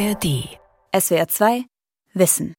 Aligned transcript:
ARD. 0.00 0.48
SWR 0.98 1.28
2 1.28 1.64
Wissen. 2.14 2.54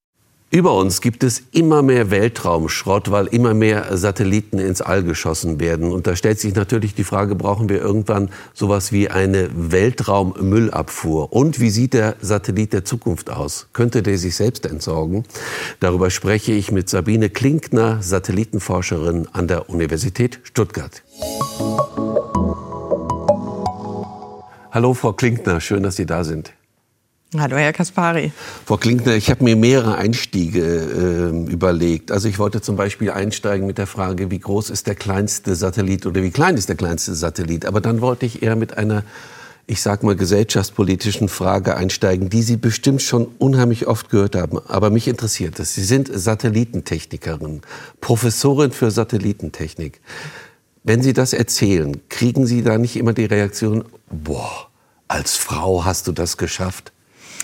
Über 0.52 0.76
uns 0.76 1.02
gibt 1.02 1.24
es 1.24 1.42
immer 1.52 1.82
mehr 1.82 2.12
Weltraumschrott, 2.12 3.10
weil 3.10 3.26
immer 3.28 3.56
mehr 3.56 3.98
Satelliten 3.98 4.60
ins 4.60 4.82
All 4.82 5.02
geschossen 5.02 5.60
werden. 5.60 5.92
Und 5.92 6.06
da 6.06 6.16
stellt 6.16 6.40
sich 6.40 6.54
natürlich 6.54 6.94
die 6.94 7.04
Frage, 7.04 7.36
brauchen 7.36 7.68
wir 7.68 7.82
irgendwann 7.82 8.30
sowas 8.54 8.92
wie 8.92 9.10
eine 9.10 9.50
Weltraummüllabfuhr? 9.56 11.34
Und 11.34 11.60
wie 11.60 11.72
sieht 11.72 11.94
der 11.94 12.16
Satellit 12.22 12.74
der 12.74 12.86
Zukunft 12.86 13.32
aus? 13.32 13.70
Könnte 13.74 14.04
der 14.04 14.20
sich 14.20 14.36
selbst 14.36 14.68
entsorgen? 14.68 15.24
Darüber 15.80 16.12
spreche 16.12 16.52
ich 16.52 16.72
mit 16.72 16.90
Sabine 16.90 17.32
Klinkner, 17.32 18.04
Satellitenforscherin 18.04 19.28
an 19.32 19.48
der 19.48 19.68
Universität 19.68 20.42
Stuttgart. 20.44 21.02
Hallo, 24.72 24.94
Frau 24.94 25.14
Klinkner, 25.14 25.60
schön, 25.60 25.82
dass 25.82 25.96
Sie 25.96 26.06
da 26.06 26.24
sind. 26.24 26.54
Hallo, 27.38 27.56
Herr 27.56 27.72
Kaspari. 27.72 28.34
Frau 28.66 28.76
Klinkner, 28.76 29.16
ich 29.16 29.30
habe 29.30 29.46
mir 29.46 29.56
mehrere 29.56 29.96
Einstiege 29.96 30.60
äh, 30.60 31.50
überlegt. 31.50 32.12
Also 32.12 32.28
ich 32.28 32.40
wollte 32.40 32.60
zum 32.60 32.76
Beispiel 32.76 33.10
einsteigen 33.10 33.66
mit 33.66 33.78
der 33.78 33.88
Frage, 33.88 34.30
wie 34.32 34.40
groß 34.40 34.70
ist 34.70 34.86
der 34.86 34.96
kleinste 34.96 35.56
Satellit 35.56 36.06
oder 36.06 36.24
wie 36.24 36.32
klein 36.32 36.58
ist 36.58 36.68
der 36.68 36.76
kleinste 36.76 37.16
Satellit. 37.16 37.66
Aber 37.66 37.80
dann 37.80 38.02
wollte 38.02 38.26
ich 38.26 38.44
eher 38.44 38.58
mit 38.58 38.78
einer, 38.78 39.06
ich 39.66 39.82
sag 39.82 40.04
mal, 40.04 40.18
gesellschaftspolitischen 40.18 41.30
Frage 41.30 41.78
einsteigen, 41.78 42.30
die 42.30 42.42
Sie 42.42 42.58
bestimmt 42.58 43.02
schon 43.02 43.30
unheimlich 43.40 43.88
oft 43.88 44.10
gehört 44.10 44.36
haben. 44.36 44.60
Aber 44.68 44.90
mich 44.90 45.08
interessiert 45.08 45.58
es. 45.62 45.74
Sie 45.74 45.86
sind 45.86 46.12
Satellitentechnikerin, 46.14 47.62
Professorin 48.02 48.74
für 48.74 48.92
Satellitentechnik. 48.92 50.02
Wenn 50.84 51.02
Sie 51.02 51.14
das 51.14 51.32
erzählen, 51.32 52.02
kriegen 52.10 52.46
Sie 52.46 52.62
da 52.62 52.78
nicht 52.78 52.98
immer 52.98 53.14
die 53.14 53.24
Reaktion, 53.24 53.86
boah, 54.10 54.68
als 55.08 55.38
Frau 55.38 55.86
hast 55.86 56.08
du 56.08 56.12
das 56.12 56.36
geschafft? 56.36 56.92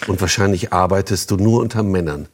Und 0.06 0.22
wahrscheinlich 0.22 0.72
arbeitest 0.72 1.32
du 1.32 1.38
nur 1.38 1.62
unter 1.62 1.84
Männern. 1.84 2.28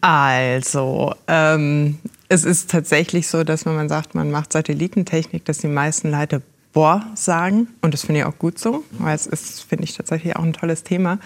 Also, 0.00 1.14
ähm, 1.26 1.98
es 2.28 2.44
ist 2.44 2.70
tatsächlich 2.70 3.28
so, 3.28 3.44
dass 3.44 3.66
wenn 3.66 3.74
man 3.74 3.88
sagt, 3.88 4.14
man 4.14 4.30
macht 4.30 4.52
Satellitentechnik, 4.52 5.44
dass 5.44 5.58
die 5.58 5.68
meisten 5.68 6.10
Leute 6.10 6.42
Boah 6.72 7.06
sagen. 7.14 7.68
Und 7.80 7.94
das 7.94 8.02
finde 8.02 8.20
ich 8.20 8.26
auch 8.26 8.38
gut 8.38 8.58
so, 8.58 8.84
weil 8.98 9.14
es 9.14 9.26
ist, 9.26 9.62
finde 9.62 9.84
ich, 9.84 9.96
tatsächlich 9.96 10.36
auch 10.36 10.42
ein 10.42 10.52
tolles 10.52 10.82
Thema. 10.82 11.18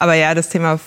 Aber 0.00 0.14
ja, 0.14 0.34
das 0.34 0.48
Thema 0.48 0.80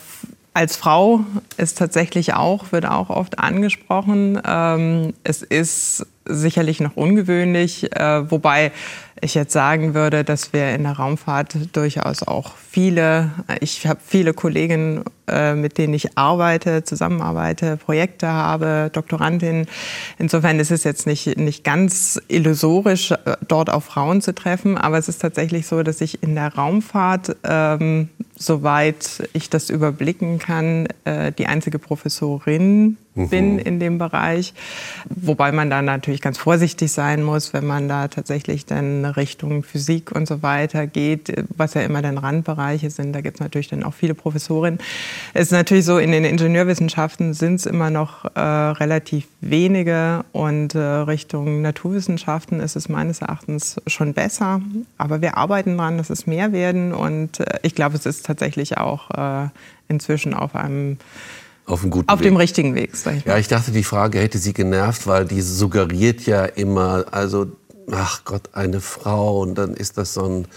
als 0.54 0.76
Frau 0.76 1.22
ist 1.56 1.78
tatsächlich 1.78 2.34
auch, 2.34 2.74
wird 2.74 2.86
auch 2.86 3.10
oft 3.10 3.40
angesprochen. 3.40 4.42
Ähm, 4.46 5.14
es 5.24 5.44
ist 5.44 6.06
sicherlich 6.26 6.82
noch 6.82 6.98
ungewöhnlich, 6.98 7.96
äh, 7.96 8.30
wobei 8.30 8.74
ich 9.22 9.36
jetzt 9.36 9.54
sagen 9.54 9.94
würde, 9.94 10.24
dass 10.24 10.54
wir 10.54 10.74
in 10.74 10.84
der 10.84 10.94
Raumfahrt 10.94 11.76
durchaus 11.76 12.24
auch 12.24 12.56
viele, 12.58 13.32
ich 13.60 13.86
habe 13.88 14.00
viele 14.06 14.34
Kolleginnen, 14.34 15.04
äh, 15.28 15.56
mit 15.56 15.78
denen 15.78 15.94
ich 15.94 16.18
arbeite, 16.18 16.84
zusammenarbeite, 16.84 17.78
Projekte 17.78 18.28
habe, 18.28 18.90
Doktorandinnen. 18.92 19.68
Insofern 20.18 20.60
ist 20.60 20.72
es 20.72 20.84
jetzt 20.84 21.08
nicht, 21.08 21.38
nicht 21.38 21.64
ganz 21.64 22.20
illusorisch, 22.28 23.12
äh, 23.12 23.18
dort 23.48 23.70
auf 23.70 23.86
Frauen 23.86 24.22
zu 24.22 24.34
treffen, 24.34 24.78
aber 24.78 24.98
es 24.98 25.08
ist 25.08 25.22
tatsächlich 25.22 25.68
so, 25.68 25.84
dass 25.84 26.02
ich 26.02 26.24
in 26.24 26.36
der 26.36 26.56
Raumfahrt, 26.56 27.36
ähm, 27.44 28.10
soweit 28.36 29.30
ich 29.34 29.50
das 29.50 29.70
überblicken 29.70 30.40
kann, 30.40 30.88
äh, 31.06 31.32
die 31.32 31.48
einzige 31.48 31.80
Professorin 31.80 32.98
mhm. 33.16 33.30
bin 33.30 33.60
in 33.60 33.80
dem 33.80 33.98
Bereich. 33.98 34.54
Wobei 35.10 35.52
man 35.52 35.70
da 35.70 35.82
natürlich 35.82 36.22
ganz 36.22 36.38
vorsichtig 36.38 36.92
sein 36.92 37.24
muss, 37.24 37.54
wenn 37.54 37.66
man 37.66 37.88
da 37.88 38.08
tatsächlich 38.08 38.66
dann 38.66 39.06
Richtung 39.06 39.64
Physik 39.64 40.12
und 40.12 40.28
so 40.28 40.42
weiter 40.42 40.88
geht, 40.88 41.34
was 41.56 41.74
ja 41.74 41.82
immer 41.82 42.02
dann 42.02 42.18
Randbereiche 42.18 42.90
sind. 42.90 43.14
Da 43.14 43.22
gibt 43.22 43.38
es 43.38 43.42
natürlich 43.42 43.70
dann 43.70 43.84
auch 43.84 43.94
viele 43.94 44.16
Professorinnen. 44.16 44.80
Es 45.34 45.44
ist 45.44 45.52
natürlich 45.52 45.86
so, 45.86 45.98
in 45.98 46.12
den 46.12 46.26
Ingenieurwissenschaften 46.26 47.34
sind 47.34 47.56
es 47.56 47.66
immer 47.66 47.90
noch 47.90 48.26
äh, 48.36 48.40
relativ 48.40 49.28
wenige 49.40 50.26
und 50.32 50.76
äh, 50.76 50.80
Richtung 50.80 51.62
Naturwissenschaften 51.62 52.60
ist 52.60 52.76
es 52.76 52.90
meines 52.90 53.22
Erachtens 53.22 53.78
schon 53.88 54.14
besser. 54.14 54.62
Aber 54.98 55.22
wir 55.22 55.38
arbeiten 55.38 55.78
daran, 55.78 55.98
dass 55.98 56.10
es 56.10 56.28
mehr 56.28 56.52
werden 56.52 56.94
und 56.94 57.40
äh, 57.40 57.60
ich 57.64 57.76
glaube, 57.76 57.96
es 57.96 58.06
ist 58.06 58.26
tatsächlich 58.26 58.78
auch 58.78 59.12
äh, 59.12 59.50
inzwischen 59.88 60.34
auf 60.34 60.56
einem 60.56 60.98
auf, 61.66 61.86
auf 62.08 62.22
dem 62.22 62.36
richtigen 62.36 62.76
Weg. 62.76 62.96
Sag 62.96 63.18
ich 63.18 63.26
mal. 63.26 63.34
Ja, 63.34 63.38
ich 63.38 63.48
dachte, 63.48 63.72
die 63.72 63.84
Frage 63.84 64.20
hätte 64.20 64.38
Sie 64.38 64.54
genervt, 64.54 65.08
weil 65.08 65.26
die 65.26 65.42
suggeriert 65.42 66.26
ja 66.26 66.46
immer, 66.46 67.06
also, 67.12 67.48
ach 67.92 68.26
Gott, 68.26 68.50
eine 68.54 68.82
Frau 68.82 69.42
und 69.42 69.56
dann 69.56 69.74
ist 69.74 69.98
das 69.98 70.14
so 70.14 70.26
ein 70.26 70.48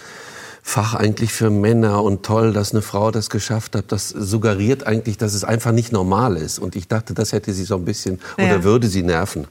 Fach 0.66 0.94
eigentlich 0.94 1.30
für 1.30 1.50
Männer 1.50 2.02
und 2.02 2.25
toll, 2.25 2.54
dass 2.54 2.72
eine 2.72 2.80
Frau 2.80 3.10
das 3.10 3.28
geschafft 3.28 3.76
hat. 3.76 3.92
Das 3.92 4.08
suggeriert 4.08 4.86
eigentlich, 4.86 5.19
dass 5.19 5.34
es 5.34 5.44
einfach 5.44 5.72
nicht 5.72 5.92
normal 5.92 6.38
ist. 6.38 6.58
Und 6.58 6.75
ich 6.75 6.88
dachte, 6.88 7.12
das 7.12 7.32
hätte 7.32 7.52
sie 7.52 7.64
so 7.64 7.76
ein 7.76 7.84
bisschen 7.84 8.19
ja. 8.38 8.47
oder 8.47 8.64
würde 8.64 8.86
sie 8.88 9.02
nerven. 9.02 9.47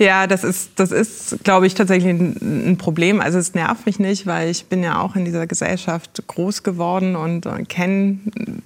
Ja, 0.00 0.26
das 0.26 0.42
ist, 0.42 0.70
das 0.74 0.90
ist, 0.90 1.44
glaube 1.44 1.68
ich, 1.68 1.74
tatsächlich 1.74 2.10
ein, 2.10 2.70
ein, 2.70 2.78
Problem. 2.78 3.20
Also 3.20 3.38
es 3.38 3.54
nervt 3.54 3.86
mich 3.86 4.00
nicht, 4.00 4.26
weil 4.26 4.50
ich 4.50 4.66
bin 4.66 4.82
ja 4.82 5.00
auch 5.00 5.14
in 5.14 5.24
dieser 5.24 5.46
Gesellschaft 5.46 6.24
groß 6.26 6.64
geworden 6.64 7.14
und, 7.14 7.46
und 7.46 7.68
kenne 7.68 8.18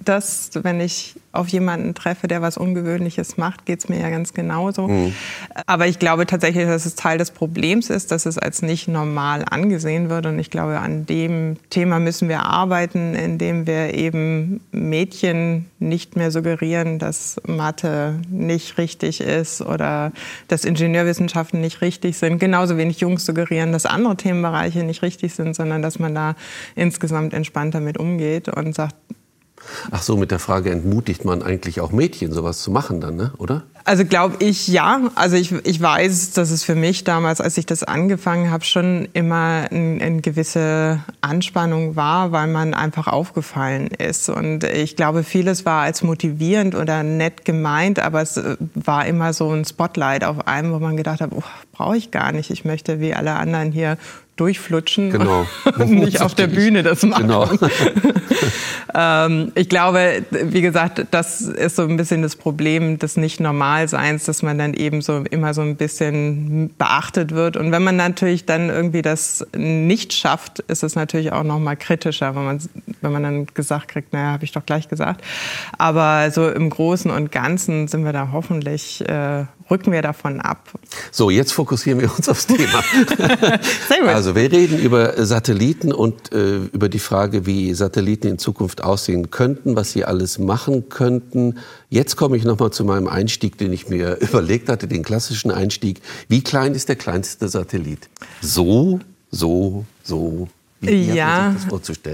das, 0.03 0.49
wenn 0.53 0.81
ich 0.81 1.15
auf 1.31 1.47
jemanden 1.47 1.93
treffe, 1.93 2.27
der 2.27 2.41
was 2.41 2.57
Ungewöhnliches 2.57 3.37
macht, 3.37 3.65
geht 3.65 3.79
es 3.79 3.89
mir 3.89 3.99
ja 3.99 4.09
ganz 4.09 4.33
genauso. 4.33 4.87
Mhm. 4.87 5.13
Aber 5.65 5.87
ich 5.87 5.99
glaube 5.99 6.25
tatsächlich, 6.25 6.65
dass 6.65 6.85
es 6.85 6.95
Teil 6.95 7.17
des 7.17 7.31
Problems 7.31 7.89
ist, 7.89 8.11
dass 8.11 8.25
es 8.25 8.37
als 8.37 8.61
nicht 8.61 8.87
normal 8.87 9.45
angesehen 9.49 10.09
wird. 10.09 10.25
Und 10.25 10.39
ich 10.39 10.49
glaube, 10.49 10.79
an 10.79 11.05
dem 11.05 11.57
Thema 11.69 11.99
müssen 11.99 12.27
wir 12.27 12.45
arbeiten, 12.45 13.15
indem 13.15 13.65
wir 13.65 13.93
eben 13.93 14.61
Mädchen 14.71 15.67
nicht 15.79 16.15
mehr 16.15 16.31
suggerieren, 16.31 16.99
dass 16.99 17.41
Mathe 17.47 18.19
nicht 18.29 18.77
richtig 18.77 19.21
ist 19.21 19.61
oder 19.61 20.11
dass 20.47 20.65
Ingenieurwissenschaften 20.65 21.61
nicht 21.61 21.81
richtig 21.81 22.17
sind. 22.17 22.39
Genauso 22.39 22.77
wenig 22.77 22.99
Jungs 22.99 23.25
suggerieren, 23.25 23.71
dass 23.71 23.85
andere 23.85 24.17
Themenbereiche 24.17 24.83
nicht 24.83 25.01
richtig 25.01 25.33
sind, 25.33 25.55
sondern 25.55 25.81
dass 25.81 25.97
man 25.97 26.13
da 26.13 26.35
insgesamt 26.75 27.33
entspannter 27.33 27.79
mit 27.79 27.97
umgeht 27.97 28.49
und 28.49 28.75
sagt, 28.75 28.95
Ach 29.91 30.01
so, 30.01 30.17
mit 30.17 30.31
der 30.31 30.39
Frage 30.39 30.71
entmutigt 30.71 31.25
man 31.25 31.41
eigentlich 31.41 31.81
auch 31.81 31.91
Mädchen, 31.91 32.31
sowas 32.31 32.61
zu 32.61 32.71
machen 32.71 33.01
dann, 33.01 33.15
ne? 33.15 33.31
oder? 33.37 33.63
Also 33.83 34.05
glaube 34.05 34.35
ich 34.39 34.67
ja. 34.67 35.01
Also 35.15 35.35
ich, 35.35 35.51
ich 35.65 35.81
weiß, 35.81 36.31
dass 36.33 36.51
es 36.51 36.63
für 36.63 36.75
mich 36.75 37.03
damals, 37.03 37.41
als 37.41 37.57
ich 37.57 37.65
das 37.65 37.83
angefangen 37.83 38.51
habe, 38.51 38.63
schon 38.63 39.07
immer 39.13 39.67
eine 39.71 40.01
ein 40.01 40.21
gewisse 40.21 40.99
Anspannung 41.21 41.95
war, 41.95 42.31
weil 42.31 42.47
man 42.47 42.73
einfach 42.73 43.07
aufgefallen 43.07 43.87
ist. 43.87 44.29
Und 44.29 44.63
ich 44.63 44.95
glaube, 44.95 45.23
vieles 45.23 45.65
war 45.65 45.83
als 45.83 46.03
motivierend 46.03 46.75
oder 46.75 47.03
nett 47.03 47.45
gemeint, 47.45 47.99
aber 47.99 48.21
es 48.21 48.39
war 48.75 49.05
immer 49.05 49.33
so 49.33 49.49
ein 49.51 49.65
Spotlight 49.65 50.23
auf 50.23 50.47
einem, 50.47 50.73
wo 50.73 50.79
man 50.79 50.97
gedacht 50.97 51.21
hat, 51.21 51.31
oh, 51.33 51.43
brauche 51.71 51.97
ich 51.97 52.11
gar 52.11 52.31
nicht. 52.31 52.51
Ich 52.51 52.65
möchte 52.65 52.99
wie 52.99 53.13
alle 53.13 53.33
anderen 53.33 53.71
hier 53.71 53.97
durchflutschen 54.35 55.11
genau. 55.11 55.45
und 55.77 55.91
nicht 55.91 56.21
auf 56.21 56.33
der 56.33 56.47
Bühne 56.47 56.83
das 56.83 57.03
machen. 57.03 57.27
Genau. 57.27 57.47
ähm, 58.95 59.51
ich 59.55 59.69
glaube, 59.69 60.23
wie 60.31 60.61
gesagt, 60.61 61.05
das 61.11 61.41
ist 61.41 61.75
so 61.75 61.83
ein 61.83 61.97
bisschen 61.97 62.21
das 62.21 62.35
Problem 62.35 62.99
des 62.99 63.17
Nicht-Normalseins, 63.17 64.25
dass 64.25 64.41
man 64.41 64.57
dann 64.57 64.73
eben 64.73 65.01
so 65.01 65.23
immer 65.29 65.53
so 65.53 65.61
ein 65.61 65.75
bisschen 65.75 66.73
beachtet 66.77 67.31
wird. 67.31 67.57
Und 67.57 67.71
wenn 67.71 67.83
man 67.83 67.95
natürlich 67.95 68.45
dann 68.45 68.69
irgendwie 68.69 69.01
das 69.01 69.45
nicht 69.55 70.13
schafft, 70.13 70.59
ist 70.59 70.83
es 70.83 70.95
natürlich 70.95 71.31
auch 71.31 71.43
noch 71.43 71.59
mal 71.59 71.75
kritischer, 71.75 72.35
wenn 72.35 72.45
man, 72.45 72.59
wenn 73.01 73.11
man 73.11 73.23
dann 73.23 73.45
gesagt 73.47 73.89
kriegt, 73.89 74.13
naja, 74.13 74.31
habe 74.31 74.43
ich 74.43 74.51
doch 74.51 74.65
gleich 74.65 74.89
gesagt. 74.89 75.23
Aber 75.77 76.31
so 76.31 76.49
im 76.49 76.69
Großen 76.69 77.11
und 77.11 77.31
Ganzen 77.31 77.87
sind 77.87 78.03
wir 78.03 78.13
da 78.13 78.29
hoffentlich 78.31 79.07
äh, 79.07 79.45
rücken 79.71 79.91
wir 79.91 80.01
davon 80.01 80.39
ab. 80.39 80.69
So, 81.11 81.29
jetzt 81.29 81.53
fokussieren 81.53 81.99
wir 82.01 82.13
uns 82.15 82.29
aufs 82.29 82.47
Thema. 82.47 82.83
Also 84.05 84.35
wir 84.35 84.51
reden 84.51 84.79
über 84.79 85.25
Satelliten 85.25 85.93
und 85.93 86.33
äh, 86.33 86.57
über 86.57 86.89
die 86.89 86.99
Frage, 86.99 87.45
wie 87.45 87.73
Satelliten 87.73 88.27
in 88.27 88.37
Zukunft 88.37 88.83
aussehen 88.83 89.31
könnten, 89.31 89.75
was 89.75 89.91
sie 89.91 90.05
alles 90.05 90.39
machen 90.39 90.89
könnten. 90.89 91.59
Jetzt 91.89 92.17
komme 92.17 92.35
ich 92.37 92.43
noch 92.43 92.59
mal 92.59 92.71
zu 92.71 92.83
meinem 92.83 93.07
Einstieg, 93.07 93.57
den 93.57 93.71
ich 93.71 93.89
mir 93.89 94.17
überlegt 94.21 94.69
hatte, 94.69 94.87
den 94.87 95.03
klassischen 95.03 95.51
Einstieg. 95.51 96.01
Wie 96.27 96.41
klein 96.41 96.73
ist 96.73 96.89
der 96.89 96.95
kleinste 96.95 97.47
Satellit? 97.47 98.09
So, 98.41 98.99
so, 99.29 99.85
so, 100.03 100.47
wie, 100.81 101.13
ja, 101.13 101.55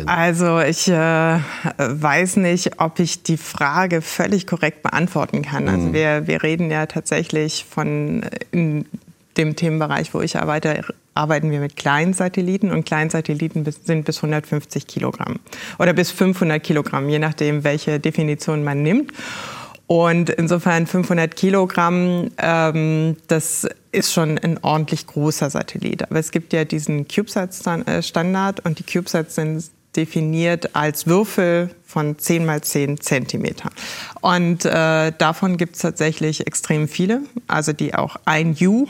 also 0.08 0.60
ich 0.60 0.90
äh, 0.90 1.40
weiß 1.78 2.36
nicht, 2.36 2.82
ob 2.82 3.00
ich 3.00 3.24
die 3.24 3.38
Frage 3.38 4.02
völlig 4.02 4.46
korrekt 4.46 4.84
beantworten 4.84 5.42
kann. 5.42 5.70
Also 5.70 5.88
mhm. 5.88 5.94
wir, 5.94 6.28
wir 6.28 6.44
reden 6.44 6.70
ja 6.70 6.86
tatsächlich 6.86 7.66
von 7.70 8.26
in 8.52 8.86
dem 9.38 9.56
Themenbereich, 9.56 10.14
wo 10.14 10.22
ich 10.22 10.38
arbeite, 10.38 10.84
arbeiten 11.14 11.50
wir 11.50 11.60
mit 11.60 11.78
kleinen 11.78 12.14
Satelliten 12.14 12.72
und 12.72 12.86
Kleinsatelliten 12.86 13.66
sind 13.66 14.06
bis 14.06 14.18
150 14.18 14.86
Kilogramm 14.88 15.40
oder 15.80 15.94
bis 15.94 16.12
500 16.12 16.62
Kilogramm, 16.62 17.08
je 17.08 17.20
nachdem, 17.20 17.64
welche 17.64 18.00
Definition 18.00 18.64
man 18.64 18.84
nimmt. 18.84 19.14
Und 19.88 20.30
insofern 20.30 20.86
500 20.86 21.36
Kilogramm, 21.36 22.30
ähm, 22.38 23.16
das 23.28 23.68
ist 23.94 24.14
schon 24.14 24.38
ein 24.38 24.60
ordentlich 24.62 25.08
großer 25.08 25.50
Satellit. 25.50 26.04
Aber 26.04 26.20
es 26.20 26.32
gibt 26.32 26.52
ja 26.52 26.66
diesen 26.66 27.08
CubeSat-Standard 27.08 28.66
und 28.66 28.80
die 28.80 28.84
CubeSats 28.84 29.36
sind 29.36 29.64
definiert 29.96 30.76
als 30.76 31.08
Würfel 31.08 31.72
von 31.86 32.20
10 32.20 32.46
mal 32.46 32.62
10 32.62 33.00
Zentimeter. 33.00 33.70
Und 34.22 34.66
äh, 34.66 35.12
davon 35.18 35.58
gibt 35.58 35.76
es 35.76 35.82
tatsächlich 35.82 36.46
extrem 36.46 36.88
viele, 36.88 37.22
also 37.48 37.74
die 37.74 37.96
auch 37.96 38.18
ein 38.26 38.56
U 38.62 38.88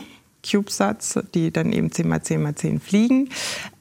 CubeSats, 0.49 1.19
die 1.33 1.51
dann 1.51 1.71
eben 1.71 1.91
10 1.91 2.07
mal 2.07 2.21
10 2.21 2.41
mal 2.41 2.55
10 2.55 2.79
fliegen. 2.79 3.29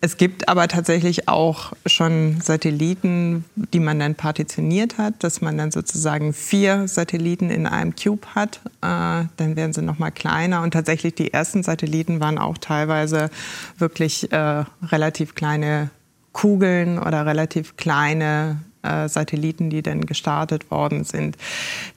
Es 0.01 0.17
gibt 0.17 0.49
aber 0.49 0.69
tatsächlich 0.69 1.29
auch 1.29 1.73
schon 1.87 2.41
Satelliten, 2.41 3.45
die 3.55 3.81
man 3.81 3.99
dann 3.99 4.15
partitioniert 4.15 4.99
hat, 4.99 5.23
dass 5.25 5.41
man 5.41 5.59
dann 5.59 5.71
sozusagen 5.71 6.33
vier 6.33 6.89
Satelliten 6.89 7.51
in 7.51 7.67
einem 7.67 7.95
Cube 7.97 8.27
hat. 8.35 8.61
Äh, 8.83 9.27
dann 9.37 9.57
werden 9.57 9.73
sie 9.73 9.83
noch 9.83 9.99
mal 9.99 10.11
kleiner 10.11 10.63
und 10.63 10.73
tatsächlich 10.73 11.15
die 11.15 11.33
ersten 11.33 11.63
Satelliten 11.63 12.21
waren 12.21 12.39
auch 12.39 12.59
teilweise 12.59 13.31
wirklich 13.79 14.33
äh, 14.33 14.65
relativ 14.83 15.35
kleine 15.35 15.91
Kugeln 16.33 16.99
oder 16.99 17.25
relativ 17.25 17.77
kleine 17.77 18.61
äh, 18.87 19.09
Satelliten, 19.09 19.71
die 19.71 19.83
dann 19.83 20.07
gestartet 20.07 20.71
worden 20.71 21.05
sind. 21.05 21.37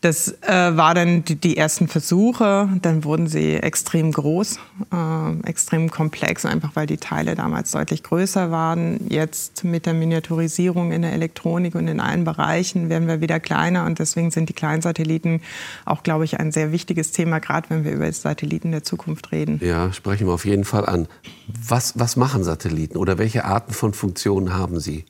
Das 0.02 0.34
äh, 0.42 0.78
war 0.78 0.94
dann 0.94 1.24
die, 1.24 1.36
die, 1.36 1.58
ersten 1.58 1.88
Versuche. 1.88 2.70
Dann 2.82 3.04
wurden 3.04 3.28
sie 3.28 3.56
extrem 3.56 4.12
groß, 4.12 4.60
äh, 4.94 5.48
extrem 5.48 5.92
komplex, 5.92 6.46
einfach 6.46 6.76
weil 6.76 6.88
die 6.88 6.98
Teile 6.98 7.36
damals 7.36 7.72
deutlich 7.72 8.04
größer 8.04 8.52
waren. 8.52 9.08
Jetzt 9.10 9.64
mit 9.64 9.86
der 9.86 9.94
Miniaturisierung 9.94 10.92
in 10.92 11.02
der 11.02 11.14
Elektronik 11.14 11.76
und 11.76 11.88
in 11.88 12.00
allen 12.00 12.24
Bereichen 12.24 12.90
werden 12.90 13.08
wir 13.08 13.22
wieder 13.22 13.40
kleiner 13.40 13.86
und 13.86 14.00
deswegen 14.00 14.32
sind 14.32 14.50
die 14.50 14.54
kleinen 14.54 14.82
Satelliten 14.82 15.42
auch, 15.86 16.04
glaube 16.04 16.26
ich, 16.26 16.40
ein 16.40 16.52
sehr 16.52 16.72
wichtiges 16.72 17.12
Thema, 17.12 17.40
gerade 17.40 17.70
wenn 17.70 17.84
wir 17.84 17.92
über 17.92 18.12
Satelliten 18.12 18.72
der 18.72 18.84
Zukunft 18.84 19.32
reden. 19.32 19.60
Ja, 19.64 19.92
sprechen 19.94 20.28
wir 20.28 20.34
auf 20.34 20.46
jeden 20.46 20.66
Fall 20.66 20.86
an. 20.86 21.08
Was, 21.48 22.00
was 22.00 22.16
machen 22.16 22.44
Satelliten 22.44 22.98
oder 22.98 23.18
welche 23.18 23.46
Arten 23.46 23.74
von 23.74 23.94
Funktionen 23.94 24.54
haben 24.54 24.80
sie? 24.80 25.06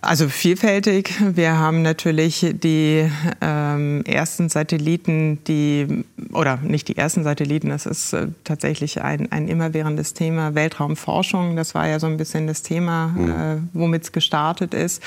Also 0.00 0.28
vielfältig. 0.28 1.14
Wir 1.20 1.58
haben 1.58 1.82
natürlich 1.82 2.46
die 2.62 3.10
ähm, 3.40 4.04
ersten 4.04 4.48
Satelliten, 4.48 5.42
die, 5.44 6.04
oder 6.32 6.58
nicht 6.58 6.88
die 6.88 6.96
ersten 6.96 7.24
Satelliten, 7.24 7.70
das 7.70 7.84
ist 7.84 8.12
äh, 8.12 8.28
tatsächlich 8.44 9.02
ein, 9.02 9.32
ein 9.32 9.48
immerwährendes 9.48 10.14
Thema, 10.14 10.54
Weltraumforschung. 10.54 11.56
Das 11.56 11.74
war 11.74 11.88
ja 11.88 11.98
so 11.98 12.06
ein 12.06 12.16
bisschen 12.16 12.46
das 12.46 12.62
Thema, 12.62 13.08
mhm. 13.08 13.30
äh, 13.30 13.56
womit 13.72 14.04
es 14.04 14.12
gestartet 14.12 14.72
ist. 14.72 15.02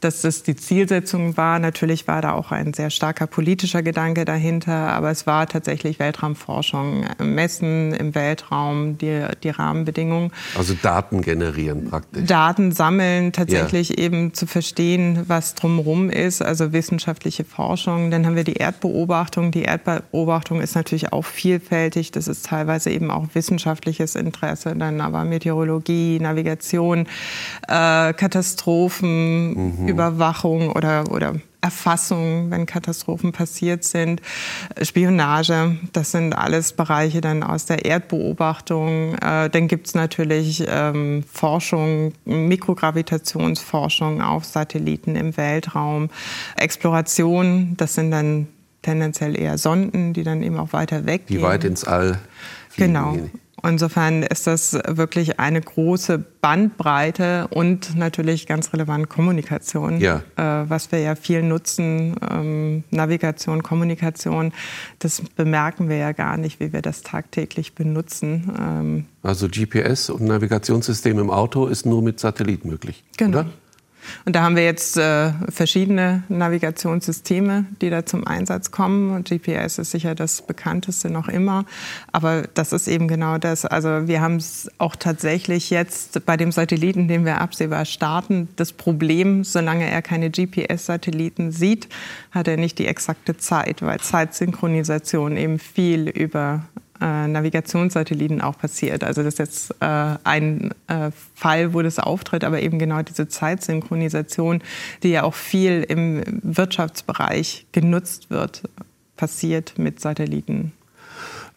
Dass 0.00 0.22
das 0.22 0.44
die 0.44 0.54
Zielsetzung 0.54 1.36
war, 1.36 1.58
natürlich 1.58 2.06
war 2.06 2.22
da 2.22 2.32
auch 2.32 2.52
ein 2.52 2.72
sehr 2.72 2.90
starker 2.90 3.26
politischer 3.26 3.82
Gedanke 3.82 4.24
dahinter, 4.24 4.92
aber 4.92 5.10
es 5.10 5.26
war 5.26 5.48
tatsächlich 5.48 5.98
Weltraumforschung, 5.98 7.04
Messen 7.18 7.92
im 7.94 8.14
Weltraum, 8.14 8.96
die, 8.98 9.24
die 9.42 9.50
Rahmenbedingungen. 9.50 10.30
Also 10.56 10.74
Daten 10.80 11.22
generieren 11.22 11.90
praktisch. 11.90 12.24
Daten 12.26 12.70
sammeln, 12.70 13.32
tatsächlich 13.32 13.88
ja. 13.88 13.98
eben 13.98 14.34
zu 14.36 14.46
verstehen, 14.46 15.24
was 15.26 15.54
drumherum 15.54 16.10
ist, 16.10 16.42
also 16.42 16.72
wissenschaftliche 16.72 17.44
Forschung. 17.44 18.10
Dann 18.10 18.26
haben 18.26 18.36
wir 18.36 18.44
die 18.44 18.54
Erdbeobachtung. 18.54 19.50
Die 19.50 19.62
Erdbeobachtung 19.62 20.60
ist 20.60 20.74
natürlich 20.74 21.12
auch 21.12 21.24
vielfältig. 21.24 22.12
Das 22.12 22.28
ist 22.28 22.46
teilweise 22.46 22.90
eben 22.90 23.10
auch 23.10 23.26
wissenschaftliches 23.34 24.14
Interesse, 24.14 24.76
dann 24.76 25.00
aber 25.00 25.24
Meteorologie, 25.24 26.18
Navigation, 26.20 27.06
äh, 27.68 28.12
Katastrophen, 28.12 29.80
mhm. 29.80 29.88
Überwachung 29.88 30.70
oder, 30.70 31.10
oder 31.10 31.34
Erfassung, 31.66 32.50
wenn 32.52 32.64
Katastrophen 32.64 33.32
passiert 33.32 33.82
sind, 33.82 34.22
Spionage, 34.80 35.76
das 35.92 36.12
sind 36.12 36.32
alles 36.32 36.72
Bereiche 36.72 37.20
dann 37.20 37.42
aus 37.42 37.66
der 37.66 37.84
Erdbeobachtung. 37.84 39.14
Äh, 39.14 39.50
dann 39.50 39.66
gibt 39.66 39.88
es 39.88 39.94
natürlich 39.94 40.64
ähm, 40.68 41.24
Forschung, 41.30 42.12
Mikrogravitationsforschung 42.24 44.22
auf 44.22 44.44
Satelliten 44.44 45.16
im 45.16 45.36
Weltraum, 45.36 46.08
Exploration, 46.56 47.74
das 47.76 47.94
sind 47.94 48.12
dann 48.12 48.46
tendenziell 48.82 49.36
eher 49.36 49.58
Sonden, 49.58 50.12
die 50.12 50.22
dann 50.22 50.44
eben 50.44 50.58
auch 50.58 50.72
weiter 50.72 51.04
weg 51.04 51.26
Die 51.26 51.42
weit 51.42 51.64
ins 51.64 51.82
All 51.82 52.20
fliegen. 52.68 52.92
Genau. 52.92 53.16
Insofern 53.64 54.22
ist 54.22 54.46
das 54.46 54.74
wirklich 54.86 55.40
eine 55.40 55.60
große 55.60 56.18
Bandbreite 56.18 57.48
und 57.48 57.96
natürlich 57.96 58.46
ganz 58.46 58.72
relevant 58.72 59.08
Kommunikation, 59.08 59.98
ja. 59.98 60.22
äh, 60.36 60.68
was 60.68 60.92
wir 60.92 61.00
ja 61.00 61.14
viel 61.14 61.42
nutzen. 61.42 62.16
Ähm, 62.30 62.84
Navigation, 62.90 63.62
Kommunikation, 63.62 64.52
das 64.98 65.22
bemerken 65.36 65.88
wir 65.88 65.96
ja 65.96 66.12
gar 66.12 66.36
nicht, 66.36 66.60
wie 66.60 66.72
wir 66.72 66.82
das 66.82 67.02
tagtäglich 67.02 67.74
benutzen. 67.74 68.52
Ähm, 68.58 69.04
also 69.22 69.48
GPS 69.48 70.10
und 70.10 70.22
Navigationssystem 70.22 71.18
im 71.18 71.30
Auto 71.30 71.66
ist 71.66 71.86
nur 71.86 72.02
mit 72.02 72.20
Satellit 72.20 72.64
möglich, 72.64 73.04
genau. 73.16 73.40
oder? 73.40 73.50
Und 74.24 74.36
da 74.36 74.42
haben 74.42 74.56
wir 74.56 74.64
jetzt 74.64 74.96
äh, 74.96 75.32
verschiedene 75.48 76.22
Navigationssysteme, 76.28 77.66
die 77.80 77.90
da 77.90 78.04
zum 78.06 78.26
Einsatz 78.26 78.70
kommen. 78.70 79.10
Und 79.10 79.28
GPS 79.28 79.78
ist 79.78 79.90
sicher 79.90 80.14
das 80.14 80.42
bekannteste 80.42 81.10
noch 81.10 81.28
immer. 81.28 81.64
Aber 82.12 82.42
das 82.54 82.72
ist 82.72 82.88
eben 82.88 83.08
genau 83.08 83.38
das. 83.38 83.64
Also 83.64 84.08
wir 84.08 84.20
haben 84.20 84.36
es 84.36 84.70
auch 84.78 84.96
tatsächlich 84.96 85.70
jetzt 85.70 86.24
bei 86.26 86.36
dem 86.36 86.52
Satelliten, 86.52 87.08
den 87.08 87.24
wir 87.24 87.40
absehbar 87.40 87.84
starten, 87.84 88.48
das 88.56 88.72
Problem, 88.72 89.44
solange 89.44 89.90
er 89.90 90.02
keine 90.02 90.30
GPS-Satelliten 90.30 91.52
sieht, 91.52 91.88
hat 92.30 92.48
er 92.48 92.56
nicht 92.56 92.78
die 92.78 92.86
exakte 92.86 93.36
Zeit, 93.36 93.82
weil 93.82 94.00
Zeitsynchronisation 94.00 95.36
eben 95.36 95.58
viel 95.58 96.08
über 96.08 96.64
äh, 97.00 97.28
Navigationssatelliten 97.28 98.40
auch 98.40 98.58
passiert. 98.58 99.04
Also 99.04 99.22
das 99.22 99.34
ist 99.34 99.38
jetzt 99.38 99.70
äh, 99.80 100.16
ein 100.24 100.70
äh, 100.88 101.10
Fall, 101.34 101.74
wo 101.74 101.82
das 101.82 101.98
auftritt, 101.98 102.44
aber 102.44 102.60
eben 102.62 102.78
genau 102.78 103.02
diese 103.02 103.28
Zeitsynchronisation, 103.28 104.62
die 105.02 105.10
ja 105.10 105.22
auch 105.22 105.34
viel 105.34 105.84
im 105.88 106.22
Wirtschaftsbereich 106.42 107.66
genutzt 107.72 108.30
wird, 108.30 108.62
passiert 109.16 109.78
mit 109.78 110.00
Satelliten. 110.00 110.72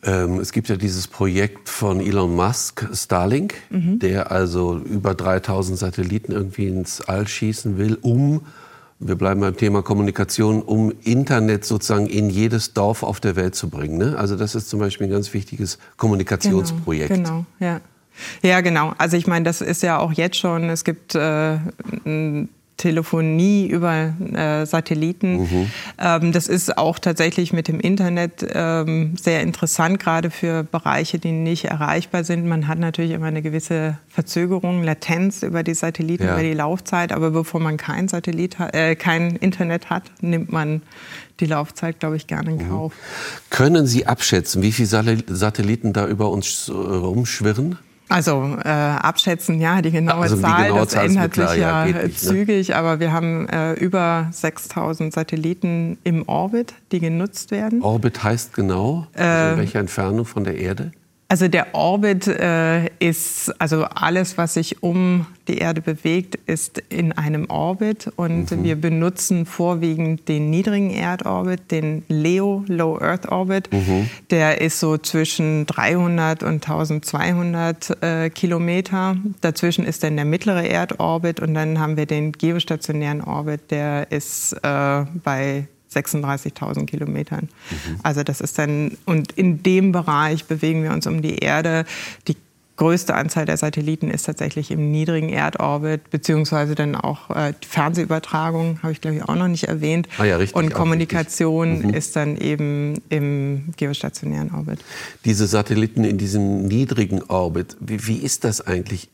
Ähm, 0.02 0.40
es 0.40 0.54
gibt 0.54 0.70
ja 0.70 0.78
dieses 0.78 1.08
Projekt 1.08 1.68
von 1.68 2.00
Elon 2.00 2.34
Musk, 2.34 2.88
Starlink, 2.94 3.56
mhm. 3.70 4.00
der 4.00 4.32
also 4.32 4.78
über 4.78 5.14
3000 5.14 5.78
Satelliten 5.78 6.32
irgendwie 6.32 6.68
ins 6.68 7.02
All 7.02 7.28
schießen 7.28 7.78
will, 7.78 7.98
um 8.02 8.42
wir 9.00 9.16
bleiben 9.16 9.40
beim 9.40 9.56
Thema 9.56 9.82
Kommunikation, 9.82 10.62
um 10.62 10.92
Internet 11.04 11.64
sozusagen 11.64 12.08
in 12.08 12.30
jedes 12.30 12.74
Dorf 12.74 13.04
auf 13.04 13.20
der 13.20 13.36
Welt 13.36 13.56
zu 13.56 13.70
bringen. 13.70 13.98
Ne? 13.98 14.18
Also 14.18 14.36
das 14.36 14.56
ist 14.56 14.70
zum 14.70 14.80
Beispiel 14.80 15.08
ein 15.08 15.12
ganz 15.12 15.34
wichtiges 15.34 15.80
Kommunikationsprojekt. 15.98 17.10
Genau, 17.10 17.30
genau 17.30 17.46
ja. 17.60 17.82
Ja, 18.42 18.60
genau. 18.60 18.94
Also 18.98 19.16
ich 19.16 19.28
meine, 19.28 19.46
das 19.46 19.62
ist 19.62 19.82
ja 19.82 19.98
auch 19.98 20.12
jetzt 20.12 20.36
schon, 20.36 20.70
es 20.70 20.84
gibt 20.84 21.16
äh, 21.16 21.58
Telefonie 22.80 23.68
über 23.68 24.14
äh, 24.34 24.66
Satelliten. 24.66 25.42
Mhm. 25.42 25.72
Ähm, 26.00 26.32
das 26.32 26.48
ist 26.48 26.78
auch 26.78 26.98
tatsächlich 26.98 27.54
mit 27.54 27.68
dem 27.68 27.80
Internet 27.80 28.46
ähm, 28.52 29.16
sehr 29.22 29.42
interessant, 29.42 30.00
gerade 30.00 30.32
für 30.32 30.64
Bereiche, 30.64 31.20
die 31.20 31.34
nicht 31.34 31.66
erreichbar 31.66 32.24
sind. 32.24 32.48
Man 32.48 32.68
hat 32.68 32.80
natürlich 32.80 33.12
immer 33.12 33.28
eine 33.28 33.42
gewisse 33.42 34.00
Verzögerung, 34.08 34.82
Latenz 34.82 35.44
über 35.44 35.62
die 35.62 35.74
Satelliten, 35.74 36.24
ja. 36.24 36.34
über 36.34 36.42
die 36.42 36.54
Laufzeit. 36.54 37.12
Aber 37.12 37.32
bevor 37.32 37.60
man 37.60 37.76
kein 37.76 38.08
Satellit, 38.08 38.58
äh, 38.60 38.96
kein 38.96 39.36
Internet 39.36 39.90
hat, 39.90 40.04
nimmt 40.22 40.52
man 40.52 40.82
die 41.42 41.46
Laufzeit, 41.46 42.00
glaube 42.00 42.16
ich, 42.16 42.28
gerne 42.28 42.52
in 42.52 42.66
mhm. 42.66 42.70
Kauf. 42.70 42.94
Mhm. 42.94 43.50
Können 43.50 43.88
Sie 43.88 44.08
abschätzen, 44.08 44.62
wie 44.62 44.72
viele 44.72 44.88
Satelliten 44.88 45.92
da 45.92 46.08
über 46.08 46.30
uns 46.32 46.70
äh, 46.70 46.72
rumschwirren? 46.72 47.78
Also 48.10 48.58
äh, 48.64 48.68
abschätzen, 48.68 49.62
ja, 49.62 49.84
die 49.84 49.92
genaue 49.92 50.24
also 50.24 50.36
Zahl, 50.38 50.64
die 50.64 50.68
genaue 50.70 50.80
das 50.80 50.90
Zahl 50.90 51.06
ändert 51.06 51.36
sich 51.36 51.44
ja, 51.44 51.86
ja 51.86 51.86
nicht, 51.86 52.04
ne? 52.04 52.12
zügig, 52.12 52.70
ne? 52.70 52.76
aber 52.76 53.00
wir 53.00 53.12
haben 53.12 53.48
äh, 53.48 53.74
über 53.74 54.28
6000 54.32 55.14
Satelliten 55.14 56.00
im 56.04 56.28
Orbit, 56.28 56.74
die 56.92 57.00
genutzt 57.00 57.52
werden. 57.52 57.84
Orbit 57.84 58.24
heißt 58.24 58.54
genau, 58.54 59.06
also 59.14 59.52
in 59.54 59.58
welcher 59.60 59.80
Entfernung 59.80 60.26
von 60.26 60.44
der 60.44 60.58
Erde? 60.58 60.92
Also 61.32 61.48
der 61.48 61.76
Orbit 61.76 62.26
äh, 62.26 62.88
ist, 62.98 63.54
also 63.62 63.84
alles, 63.84 64.40
was 64.40 64.56
sich 64.56 64.82
um 64.82 65.28
die 65.48 65.60
Erde 65.60 65.80
bewegt, 65.80 66.40
ist 66.48 66.82
in 66.90 67.12
einem 67.12 67.52
Orbit. 67.52 68.12
Und 68.16 68.50
mhm. 68.50 68.64
wir 68.64 68.76
benutzen 68.76 69.46
vorwiegend 69.46 70.28
den 70.28 70.50
niedrigen 70.50 70.90
Erdorbit, 70.90 71.70
den 71.70 72.04
LEO, 72.08 72.64
Low 72.68 73.00
Earth 73.00 73.32
Orbit. 73.32 73.72
Mhm. 73.72 74.10
Der 74.32 74.60
ist 74.60 74.80
so 74.80 74.98
zwischen 74.98 75.68
300 75.68 76.42
und 76.42 76.68
1200 76.68 78.02
äh, 78.02 78.30
Kilometer. 78.32 79.16
Dazwischen 79.42 79.86
ist 79.86 80.04
dann 80.04 80.16
der 80.16 80.26
mittlere 80.26 80.68
Erdorbit 80.68 81.42
und 81.42 81.54
dann 81.54 81.78
haben 81.80 81.96
wir 81.96 82.08
den 82.08 82.32
geostationären 82.32 83.22
Orbit, 83.22 83.70
der 83.70 84.12
ist 84.12 84.54
äh, 84.64 85.06
bei 85.24 85.68
36.000 85.92 86.86
Kilometern. 86.86 87.50
Mhm. 87.70 88.00
Also 88.04 88.24
das 88.24 88.42
ist 88.42 88.58
dann, 88.58 88.98
und 89.06 89.32
in 89.34 89.64
dem 89.64 89.92
Bereich 89.92 90.46
bewegen 90.46 90.84
wir 90.84 90.92
uns 90.92 91.08
um 91.08 91.22
die 91.22 91.38
Erde. 91.38 91.86
Die 92.28 92.36
größte 92.78 93.14
Anzahl 93.14 93.46
der 93.46 93.58
Satelliten 93.58 94.10
ist 94.10 94.24
tatsächlich 94.24 94.72
im 94.72 94.90
niedrigen 94.90 95.30
Erdorbit, 95.30 96.10
beziehungsweise 96.12 96.76
dann 96.76 96.96
auch 96.96 97.30
äh, 97.30 97.54
die 97.62 97.68
Fernsehübertragung, 97.68 98.80
habe 98.82 98.94
ich 98.94 99.02
glaube 99.02 99.18
ich 99.18 99.24
auch 99.24 99.36
noch 99.36 99.50
nicht 99.50 99.66
erwähnt. 99.66 100.08
Ah 100.18 100.24
ja, 100.24 100.38
richtig, 100.38 100.56
und 100.56 100.74
Kommunikation 100.74 101.88
mhm. 101.88 101.94
ist 101.94 102.16
dann 102.16 102.38
eben 102.38 103.02
im 103.10 103.74
geostationären 103.76 104.54
Orbit. 104.54 104.80
Diese 105.26 105.46
Satelliten 105.46 106.06
in 106.06 106.18
diesem 106.18 106.68
niedrigen 106.68 107.22
Orbit, 107.24 107.76
wie, 107.82 108.08
wie 108.08 108.18
ist 108.18 108.46
das 108.46 108.66
eigentlich? 108.66 109.10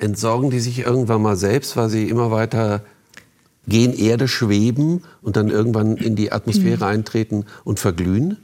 entsorgen 0.00 0.50
die 0.50 0.60
sich 0.60 0.80
irgendwann 0.80 1.22
mal 1.22 1.36
selbst, 1.36 1.76
weil 1.76 1.88
sie 1.88 2.08
immer 2.08 2.30
weiter 2.30 2.82
gehen 3.66 3.96
Erde 3.96 4.28
schweben 4.28 5.02
und 5.22 5.36
dann 5.36 5.48
irgendwann 5.48 5.96
in 5.96 6.16
die 6.16 6.32
Atmosphäre 6.32 6.84
mhm. 6.84 6.90
eintreten 6.90 7.44
und 7.64 7.78
verglühen? 7.78 8.36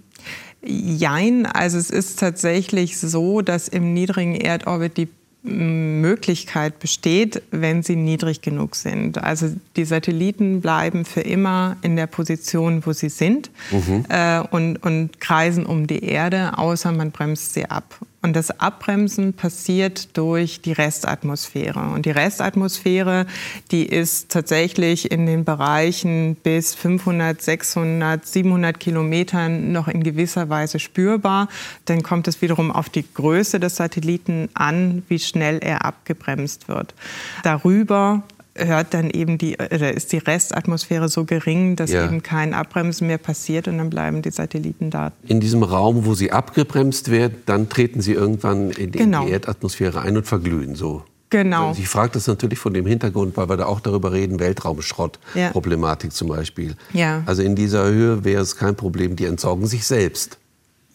Jein, 0.63 1.47
also 1.47 1.79
es 1.79 1.91
ist 1.91 2.19
tatsächlich 2.19 2.99
so, 2.99 3.41
dass 3.41 3.69
im 3.69 3.95
niedrigen 3.95 4.35
Erdorbit 4.35 4.97
die 4.97 5.09
Möglichkeit 5.47 6.81
besteht, 6.81 7.43
wenn 7.53 7.83
sie 7.83 7.95
niedrig 7.95 8.41
genug 8.41 8.75
sind. 8.75 9.23
Also 9.23 9.55
die 9.77 9.85
Satelliten 9.85 10.61
bleiben 10.61 11.05
für 11.05 11.21
immer 11.21 11.77
in 11.83 11.95
der 11.95 12.09
Position, 12.09 12.85
wo 12.85 12.93
sie 12.93 13.09
sind 13.09 13.51
mhm. 13.71 14.05
äh, 14.09 14.41
und, 14.41 14.79
und 14.79 15.21
kreisen 15.21 15.65
um 15.65 15.87
die 15.87 16.05
Erde, 16.05 16.59
außer 16.59 16.91
man 16.91 17.13
bremst 17.13 17.55
sie 17.55 17.67
ab. 17.67 18.01
Und 18.27 18.35
das 18.35 18.51
Abbremsen 18.59 19.35
passiert 19.35 20.17
durch 20.17 20.61
die 20.61 20.73
Restatmosphäre. 20.73 21.79
Und 21.95 22.07
die 22.07 22.11
Restatmosphäre, 22.11 23.25
die 23.71 23.87
ist 23.87 24.33
tatsächlich 24.33 25.13
in 25.13 25.27
den 25.27 25.45
Bereichen 25.45 26.35
bis 26.35 26.75
500, 26.75 27.41
600, 27.41 28.27
700 28.27 28.81
Kilometern 28.81 29.71
noch 29.71 29.87
in 29.87 30.03
gewisser 30.03 30.49
Weise 30.49 30.81
spürbar. 30.81 31.47
Dann 31.85 32.03
kommt 32.03 32.27
es 32.27 32.43
wiederum 32.43 32.73
auf 32.73 32.89
die 32.89 33.05
Größe 33.15 33.61
des 33.61 33.77
Satelliten 33.77 34.49
an, 34.55 35.05
wie 35.07 35.21
schnell 35.21 35.61
er 35.63 35.85
abgebremst 35.85 36.67
wird. 36.67 36.97
Darüber 37.45 38.25
hört 38.59 38.95
dann 38.95 39.11
eben 39.11 39.39
die, 39.39 39.57
oder 39.57 39.93
ist 39.93 40.13
die 40.13 40.19
Restatmosphäre 40.19 41.09
so 41.09 41.25
gering, 41.25 41.77
dass 41.77 41.91
ja. 41.91 42.05
eben 42.05 42.23
kein 42.23 42.55
Abbremsen 42.55 43.07
mehr 43.07 43.19
passiert 43.19 43.69
und 43.69 43.79
dann 43.79 43.91
bleiben 43.91 44.23
die 44.23 44.31
Satelliten 44.31 44.91
da. 44.91 45.13
In 45.27 45.41
diesem 45.41 45.63
Raum, 45.63 46.07
wo 46.07 46.15
sie 46.15 46.33
abgebremst 46.33 47.11
werden, 47.11 47.37
dann 47.47 47.69
treten 47.69 48.01
sie 48.01 48.13
irgendwann 48.13 48.71
in 48.71 48.93
die, 48.93 48.99
genau. 48.99 49.23
in 49.23 49.27
die 49.27 49.33
Erdatmosphäre 49.33 50.01
ein 50.01 50.17
und 50.17 50.27
verglühen 50.27 50.75
so. 50.75 51.03
Genau. 51.31 51.75
Ich 51.77 51.89
frage 51.89 52.13
das 52.13 52.27
natürlich 52.29 52.59
von 52.59 52.73
dem 52.73 52.87
Hintergrund, 52.87 53.37
weil 53.37 53.49
wir 53.49 53.57
da 53.57 53.67
auch 53.67 53.81
darüber 53.81 54.13
reden, 54.13 54.39
Weltraumschrott-Problematik 54.39 56.11
ja. 56.11 56.15
zum 56.15 56.29
Beispiel. 56.29 56.77
Ja. 56.93 57.23
Also 57.27 57.43
in 57.43 57.57
dieser 57.57 57.87
Höhe 57.87 58.25
wäre 58.25 58.43
es 58.43 58.57
kein 58.57 58.77
Problem, 58.77 59.17
die 59.17 59.25
entsorgen 59.25 59.67
sich 59.67 59.87
selbst. 59.87 60.39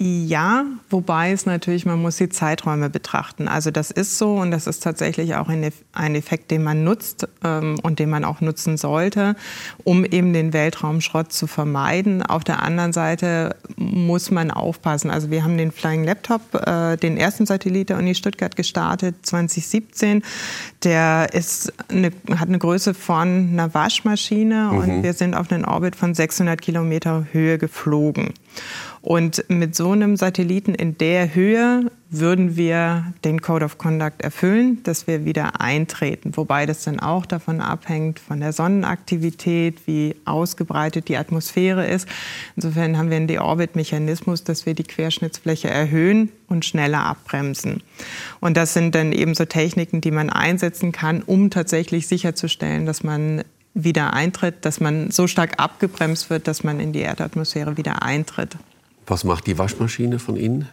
Ja, 0.03 0.65
wobei 0.89 1.31
es 1.31 1.45
natürlich, 1.45 1.85
man 1.85 2.01
muss 2.01 2.17
die 2.17 2.27
Zeiträume 2.27 2.89
betrachten. 2.89 3.47
Also 3.47 3.69
das 3.69 3.91
ist 3.91 4.17
so 4.17 4.33
und 4.33 4.49
das 4.49 4.65
ist 4.65 4.81
tatsächlich 4.81 5.35
auch 5.35 5.47
ein 5.47 6.15
Effekt, 6.15 6.49
den 6.49 6.63
man 6.63 6.83
nutzt 6.83 7.27
ähm, 7.43 7.77
und 7.83 7.99
den 7.99 8.09
man 8.09 8.25
auch 8.25 8.41
nutzen 8.41 8.77
sollte, 8.77 9.35
um 9.83 10.03
eben 10.03 10.33
den 10.33 10.53
Weltraumschrott 10.53 11.31
zu 11.31 11.45
vermeiden. 11.45 12.23
Auf 12.23 12.43
der 12.43 12.63
anderen 12.63 12.93
Seite 12.93 13.55
muss 13.75 14.31
man 14.31 14.49
aufpassen. 14.49 15.11
Also 15.11 15.29
wir 15.29 15.43
haben 15.43 15.55
den 15.55 15.71
Flying 15.71 16.03
Laptop, 16.03 16.41
äh, 16.55 16.97
den 16.97 17.15
ersten 17.15 17.45
Satellit 17.45 17.89
der 17.89 17.99
Uni 17.99 18.15
Stuttgart 18.15 18.55
gestartet 18.55 19.17
2017. 19.21 20.23
Der 20.83 21.31
ist 21.35 21.73
eine, 21.89 22.11
hat 22.39 22.47
eine 22.47 22.57
Größe 22.57 22.95
von 22.95 23.49
einer 23.51 23.71
Waschmaschine 23.75 24.69
mhm. 24.71 24.77
und 24.79 25.03
wir 25.03 25.13
sind 25.13 25.35
auf 25.35 25.51
einen 25.51 25.63
Orbit 25.63 25.95
von 25.95 26.15
600 26.15 26.59
Kilometer 26.59 27.27
Höhe 27.31 27.59
geflogen. 27.59 28.33
Und 29.01 29.43
mit 29.47 29.75
so 29.75 29.91
einem 29.91 30.15
Satelliten 30.15 30.75
in 30.75 30.95
der 30.97 31.33
Höhe 31.33 31.91
würden 32.11 32.55
wir 32.55 33.13
den 33.23 33.41
Code 33.41 33.65
of 33.65 33.79
Conduct 33.79 34.21
erfüllen, 34.21 34.83
dass 34.83 35.07
wir 35.07 35.25
wieder 35.25 35.59
eintreten. 35.59 36.37
Wobei 36.37 36.67
das 36.67 36.83
dann 36.83 36.99
auch 36.99 37.25
davon 37.25 37.61
abhängt, 37.61 38.19
von 38.19 38.41
der 38.41 38.53
Sonnenaktivität, 38.53 39.87
wie 39.87 40.15
ausgebreitet 40.25 41.07
die 41.07 41.17
Atmosphäre 41.17 41.87
ist. 41.87 42.07
Insofern 42.55 42.97
haben 42.97 43.09
wir 43.09 43.17
einen 43.17 43.27
Deorbit-Mechanismus, 43.27 44.43
dass 44.43 44.67
wir 44.67 44.75
die 44.75 44.83
Querschnittsfläche 44.83 45.69
erhöhen 45.69 46.29
und 46.47 46.63
schneller 46.63 47.03
abbremsen. 47.03 47.81
Und 48.39 48.55
das 48.55 48.73
sind 48.73 48.93
dann 48.93 49.13
eben 49.13 49.33
so 49.33 49.45
Techniken, 49.45 50.01
die 50.01 50.11
man 50.11 50.29
einsetzen 50.29 50.91
kann, 50.91 51.23
um 51.23 51.49
tatsächlich 51.49 52.07
sicherzustellen, 52.07 52.85
dass 52.85 53.03
man 53.03 53.43
wieder 53.73 54.13
eintritt, 54.13 54.65
dass 54.65 54.79
man 54.79 55.09
so 55.09 55.25
stark 55.27 55.53
abgebremst 55.57 56.29
wird, 56.29 56.47
dass 56.47 56.63
man 56.63 56.79
in 56.79 56.91
die 56.91 56.99
Erdatmosphäre 56.99 57.77
wieder 57.77 58.03
eintritt. 58.03 58.57
Was 59.11 59.25
macht 59.25 59.45
die 59.45 59.57
Waschmaschine 59.57 60.19
von 60.19 60.37
Ihnen? 60.37 60.69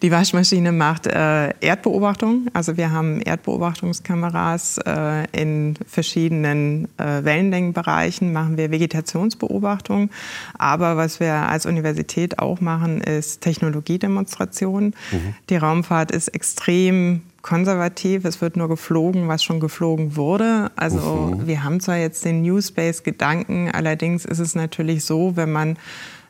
Die 0.00 0.10
Waschmaschine 0.10 0.72
macht 0.72 1.06
äh, 1.06 1.50
Erdbeobachtung. 1.60 2.46
Also 2.54 2.78
wir 2.78 2.90
haben 2.90 3.20
Erdbeobachtungskameras 3.20 4.78
äh, 4.78 5.24
in 5.32 5.74
verschiedenen 5.86 6.88
äh, 6.96 7.22
Wellenlängenbereichen, 7.22 8.32
machen 8.32 8.56
wir 8.56 8.70
Vegetationsbeobachtung. 8.70 10.08
Aber 10.56 10.96
was 10.96 11.20
wir 11.20 11.34
als 11.34 11.66
Universität 11.66 12.38
auch 12.38 12.62
machen, 12.62 13.02
ist 13.02 13.42
Technologiedemonstration. 13.42 14.94
Mhm. 15.12 15.34
Die 15.50 15.56
Raumfahrt 15.58 16.12
ist 16.12 16.28
extrem 16.28 17.20
konservativ. 17.42 18.24
Es 18.24 18.40
wird 18.40 18.56
nur 18.56 18.68
geflogen, 18.68 19.28
was 19.28 19.44
schon 19.44 19.60
geflogen 19.60 20.16
wurde. 20.16 20.70
Also 20.76 21.36
mhm. 21.36 21.46
wir 21.46 21.62
haben 21.62 21.80
zwar 21.80 21.98
jetzt 21.98 22.24
den 22.24 22.40
New 22.40 22.58
Space-Gedanken, 22.58 23.70
allerdings 23.70 24.24
ist 24.24 24.38
es 24.38 24.54
natürlich 24.54 25.04
so, 25.04 25.36
wenn 25.36 25.52
man 25.52 25.76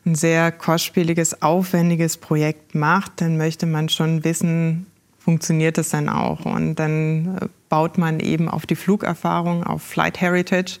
ein 0.07 0.15
sehr 0.15 0.51
kostspieliges, 0.51 1.41
aufwendiges 1.41 2.17
Projekt 2.17 2.73
macht, 2.73 3.21
dann 3.21 3.37
möchte 3.37 3.65
man 3.65 3.89
schon 3.89 4.23
wissen, 4.23 4.87
funktioniert 5.19 5.77
das 5.77 5.89
dann 5.89 6.07
auch? 6.09 6.45
Und 6.45 6.75
dann 6.75 7.37
äh, 7.41 7.47
baut 7.69 7.97
man 7.97 8.21
eben 8.21 8.47
auf 8.47 8.65
die 8.65 8.75
Flugerfahrung, 8.75 9.63
auf 9.63 9.83
Flight 9.83 10.21
Heritage. 10.21 10.79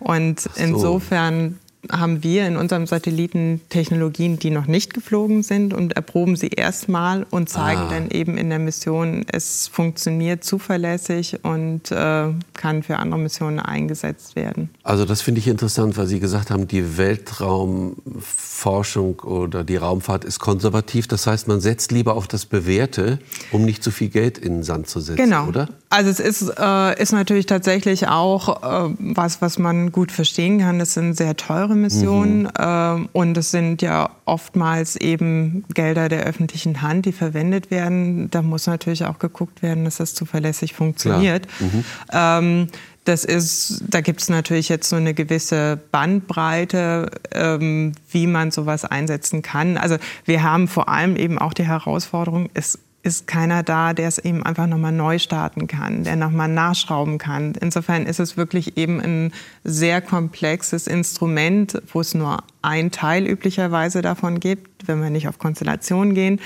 Und 0.00 0.40
so. 0.40 0.50
insofern 0.56 1.58
haben 1.90 2.22
wir 2.22 2.46
in 2.46 2.56
unserem 2.56 2.86
Satelliten 2.86 3.60
Technologien, 3.68 4.38
die 4.38 4.50
noch 4.50 4.66
nicht 4.66 4.94
geflogen 4.94 5.42
sind 5.42 5.74
und 5.74 5.94
erproben 5.94 6.36
sie 6.36 6.48
erstmal 6.48 7.26
und 7.30 7.48
zeigen 7.48 7.82
ah. 7.82 7.90
dann 7.90 8.10
eben 8.10 8.36
in 8.36 8.50
der 8.50 8.58
Mission, 8.58 9.24
es 9.30 9.68
funktioniert 9.68 10.44
zuverlässig 10.44 11.38
und 11.42 11.90
äh, 11.90 12.28
kann 12.54 12.82
für 12.82 12.98
andere 12.98 13.20
Missionen 13.20 13.60
eingesetzt 13.60 14.36
werden. 14.36 14.70
Also 14.82 15.04
das 15.04 15.20
finde 15.22 15.40
ich 15.40 15.48
interessant, 15.48 15.96
weil 15.96 16.06
Sie 16.06 16.20
gesagt 16.20 16.50
haben, 16.50 16.68
die 16.68 16.96
Weltraumforschung 16.96 19.20
oder 19.20 19.64
die 19.64 19.76
Raumfahrt 19.76 20.24
ist 20.24 20.38
konservativ. 20.38 21.08
Das 21.08 21.26
heißt, 21.26 21.48
man 21.48 21.60
setzt 21.60 21.92
lieber 21.92 22.14
auf 22.14 22.28
das 22.28 22.46
Bewährte, 22.46 23.18
um 23.52 23.64
nicht 23.64 23.82
zu 23.82 23.90
viel 23.90 24.08
Geld 24.08 24.38
in 24.38 24.56
den 24.56 24.62
Sand 24.62 24.88
zu 24.88 25.00
setzen, 25.00 25.24
genau. 25.24 25.48
oder? 25.48 25.68
Also 25.90 26.10
es 26.10 26.20
ist, 26.20 26.52
äh, 26.58 27.00
ist 27.00 27.12
natürlich 27.12 27.46
tatsächlich 27.46 28.08
auch 28.08 28.88
äh, 28.88 28.94
was, 28.98 29.40
was 29.40 29.58
man 29.58 29.92
gut 29.92 30.12
verstehen 30.12 30.58
kann. 30.58 30.78
Das 30.78 30.94
sind 30.94 31.14
sehr 31.14 31.36
teure 31.36 31.73
Missionen 31.74 32.42
mhm. 32.42 32.48
äh, 32.58 33.08
und 33.12 33.36
es 33.36 33.50
sind 33.50 33.82
ja 33.82 34.10
oftmals 34.24 34.96
eben 34.96 35.64
Gelder 35.74 36.08
der 36.08 36.24
öffentlichen 36.24 36.82
Hand, 36.82 37.06
die 37.06 37.12
verwendet 37.12 37.70
werden. 37.70 38.30
Da 38.30 38.42
muss 38.42 38.66
natürlich 38.66 39.04
auch 39.04 39.18
geguckt 39.18 39.62
werden, 39.62 39.84
dass 39.84 39.96
das 39.96 40.14
zuverlässig 40.14 40.74
funktioniert. 40.74 41.46
Mhm. 41.60 41.84
Ähm, 42.12 42.68
das 43.04 43.24
ist, 43.24 43.84
da 43.86 44.00
gibt 44.00 44.22
es 44.22 44.30
natürlich 44.30 44.70
jetzt 44.70 44.88
so 44.88 44.96
eine 44.96 45.12
gewisse 45.12 45.78
Bandbreite, 45.92 47.10
ähm, 47.32 47.92
wie 48.10 48.26
man 48.26 48.50
sowas 48.50 48.84
einsetzen 48.84 49.42
kann. 49.42 49.76
Also 49.76 49.96
wir 50.24 50.42
haben 50.42 50.68
vor 50.68 50.88
allem 50.88 51.16
eben 51.16 51.38
auch 51.38 51.52
die 51.52 51.64
Herausforderung, 51.64 52.48
es 52.54 52.78
ist 53.04 53.26
keiner 53.26 53.62
da, 53.62 53.92
der 53.92 54.08
es 54.08 54.18
eben 54.18 54.42
einfach 54.42 54.66
nochmal 54.66 54.90
neu 54.90 55.18
starten 55.18 55.66
kann, 55.66 56.04
der 56.04 56.16
nochmal 56.16 56.48
nachschrauben 56.48 57.18
kann. 57.18 57.52
Insofern 57.60 58.06
ist 58.06 58.18
es 58.18 58.38
wirklich 58.38 58.78
eben 58.78 58.98
ein 59.00 59.32
sehr 59.62 60.00
komplexes 60.00 60.86
Instrument, 60.86 61.80
wo 61.92 62.00
es 62.00 62.14
nur 62.14 62.38
ein 62.62 62.90
Teil 62.90 63.26
üblicherweise 63.26 64.00
davon 64.00 64.40
gibt, 64.40 64.88
wenn 64.88 65.02
wir 65.02 65.10
nicht 65.10 65.28
auf 65.28 65.38
Konstellationen 65.38 66.14
gehen, 66.14 66.40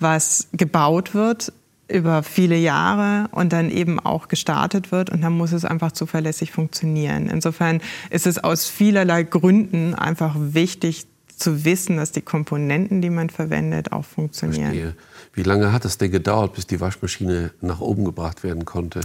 was 0.00 0.48
gebaut 0.52 1.14
wird 1.14 1.52
über 1.86 2.24
viele 2.24 2.56
Jahre 2.56 3.28
und 3.30 3.52
dann 3.52 3.70
eben 3.70 4.00
auch 4.00 4.26
gestartet 4.26 4.90
wird 4.90 5.10
und 5.10 5.20
dann 5.20 5.34
muss 5.34 5.52
es 5.52 5.64
einfach 5.64 5.92
zuverlässig 5.92 6.50
funktionieren. 6.50 7.28
Insofern 7.28 7.80
ist 8.10 8.26
es 8.26 8.42
aus 8.42 8.66
vielerlei 8.66 9.22
Gründen 9.22 9.94
einfach 9.94 10.34
wichtig 10.36 11.06
zu 11.36 11.64
wissen, 11.64 11.98
dass 11.98 12.10
die 12.10 12.22
Komponenten, 12.22 13.00
die 13.00 13.10
man 13.10 13.30
verwendet, 13.30 13.92
auch 13.92 14.04
funktionieren. 14.04 14.72
Verstehe. 14.72 14.96
Wie 15.34 15.42
lange 15.42 15.72
hat 15.72 15.84
es 15.84 15.98
denn 15.98 16.10
gedauert, 16.10 16.54
bis 16.54 16.66
die 16.66 16.80
Waschmaschine 16.80 17.50
nach 17.60 17.80
oben 17.80 18.04
gebracht 18.04 18.44
werden 18.44 18.64
konnte? 18.64 19.00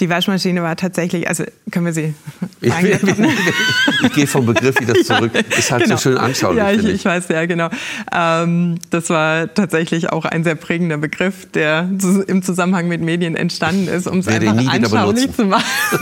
Die 0.00 0.10
Waschmaschine 0.10 0.62
war 0.62 0.76
tatsächlich, 0.76 1.26
also 1.26 1.44
können 1.70 1.86
wir 1.86 1.94
sie 1.94 2.12
ich, 2.60 2.70
ich, 2.70 4.12
gehe 4.12 4.26
vom 4.26 4.44
Begriff 4.44 4.78
wieder 4.78 4.94
zurück. 5.04 5.32
Ist 5.56 5.70
halt 5.70 5.84
genau. 5.84 5.96
so 5.96 6.02
schön 6.02 6.18
anschaulich. 6.18 6.58
Ja, 6.58 6.70
ich, 6.70 6.84
ich 6.84 7.04
weiß, 7.04 7.28
ja, 7.28 7.46
genau. 7.46 7.70
Ähm, 8.12 8.78
das 8.90 9.08
war 9.08 9.52
tatsächlich 9.54 10.10
auch 10.12 10.26
ein 10.26 10.44
sehr 10.44 10.54
prägender 10.54 10.98
Begriff, 10.98 11.50
der 11.50 11.88
im 12.26 12.42
Zusammenhang 12.42 12.88
mit 12.88 13.00
Medien 13.00 13.36
entstanden 13.36 13.88
ist, 13.88 14.06
um 14.06 14.18
es 14.18 14.28
einfach 14.28 14.66
anschaulich 14.70 15.34
zu 15.34 15.46
machen. 15.46 15.64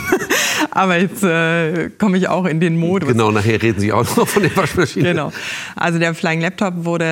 Aber 0.74 0.98
jetzt 0.98 1.22
äh, 1.22 1.90
komme 1.98 2.18
ich 2.18 2.28
auch 2.28 2.44
in 2.44 2.60
den 2.60 2.76
Modus. 2.76 3.08
Genau, 3.08 3.30
nachher 3.30 3.62
reden 3.62 3.80
Sie 3.80 3.92
auch 3.92 4.16
noch 4.16 4.28
von 4.28 4.42
der 4.42 4.56
Waschmaschine. 4.56 5.10
Genau. 5.10 5.32
Also 5.76 5.98
der 5.98 6.14
Flying 6.14 6.40
Laptop 6.40 6.84
wurde 6.84 7.04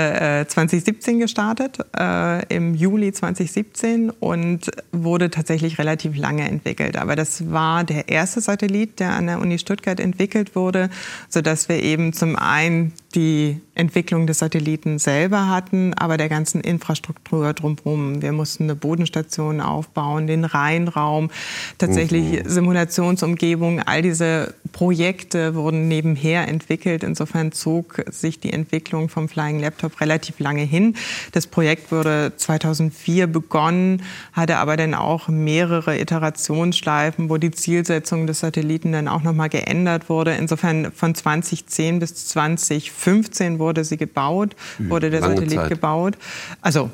äh, 0.42 0.46
2017 0.46 1.20
gestartet, 1.20 1.78
äh, 1.98 2.44
im 2.54 2.74
Juli 2.74 3.12
2017 3.12 4.10
und 4.10 4.70
wurde 4.92 5.30
tatsächlich 5.30 5.78
relativ 5.78 6.16
lange 6.16 6.48
entwickelt 6.48 6.82
entwickelt. 6.82 6.96
Aber 6.96 7.16
das 7.16 7.50
war 7.50 7.84
der 7.84 8.08
erste 8.08 8.40
Satellit, 8.40 9.00
der 9.00 9.12
an 9.12 9.26
der 9.26 9.40
Uni 9.40 9.58
Stuttgart 9.58 10.00
entwickelt 10.00 10.54
wurde, 10.54 10.90
sodass 11.28 11.68
wir 11.68 11.82
eben 11.82 12.12
zum 12.12 12.36
einen 12.36 12.92
die 13.12 13.60
Entwicklung 13.74 14.26
des 14.26 14.40
Satelliten 14.40 14.98
selber 14.98 15.48
hatten, 15.48 15.94
aber 15.94 16.16
der 16.16 16.28
ganzen 16.28 16.60
Infrastruktur 16.60 17.52
drumherum. 17.52 18.22
Wir 18.22 18.32
mussten 18.32 18.64
eine 18.64 18.74
Bodenstation 18.74 19.60
aufbauen, 19.60 20.26
den 20.26 20.44
Rheinraum, 20.44 21.30
tatsächlich 21.78 22.44
mhm. 22.44 22.48
Simulationsumgebung. 22.48 23.80
All 23.80 24.02
diese 24.02 24.54
Projekte 24.72 25.54
wurden 25.54 25.88
nebenher 25.88 26.48
entwickelt. 26.48 27.04
Insofern 27.04 27.52
zog 27.52 28.02
sich 28.10 28.40
die 28.40 28.52
Entwicklung 28.52 29.08
vom 29.08 29.28
Flying 29.28 29.60
Laptop 29.60 30.00
relativ 30.00 30.38
lange 30.40 30.62
hin. 30.62 30.96
Das 31.32 31.46
Projekt 31.46 31.92
wurde 31.92 32.32
2004 32.36 33.26
begonnen, 33.26 34.02
hatte 34.32 34.56
aber 34.56 34.76
dann 34.76 34.94
auch 34.94 35.28
mehrere 35.28 35.98
Iterationsschleifen, 35.98 37.28
wo 37.28 37.36
die 37.36 37.50
Zielsetzung 37.50 38.26
des 38.26 38.40
Satelliten 38.40 38.92
dann 38.92 39.08
auch 39.08 39.22
nochmal 39.22 39.48
geändert 39.48 40.08
wurde. 40.08 40.32
Insofern 40.32 40.90
von 40.92 41.14
2010 41.14 42.00
bis 42.00 42.28
2015 42.28 43.58
wurde 43.58 43.84
sie 43.84 43.96
gebaut, 43.96 44.56
wurde 44.78 45.10
der 45.10 45.20
Lange 45.20 45.36
Satellit 45.36 45.58
Zeit. 45.58 45.68
gebaut. 45.68 46.18
Also 46.60 46.90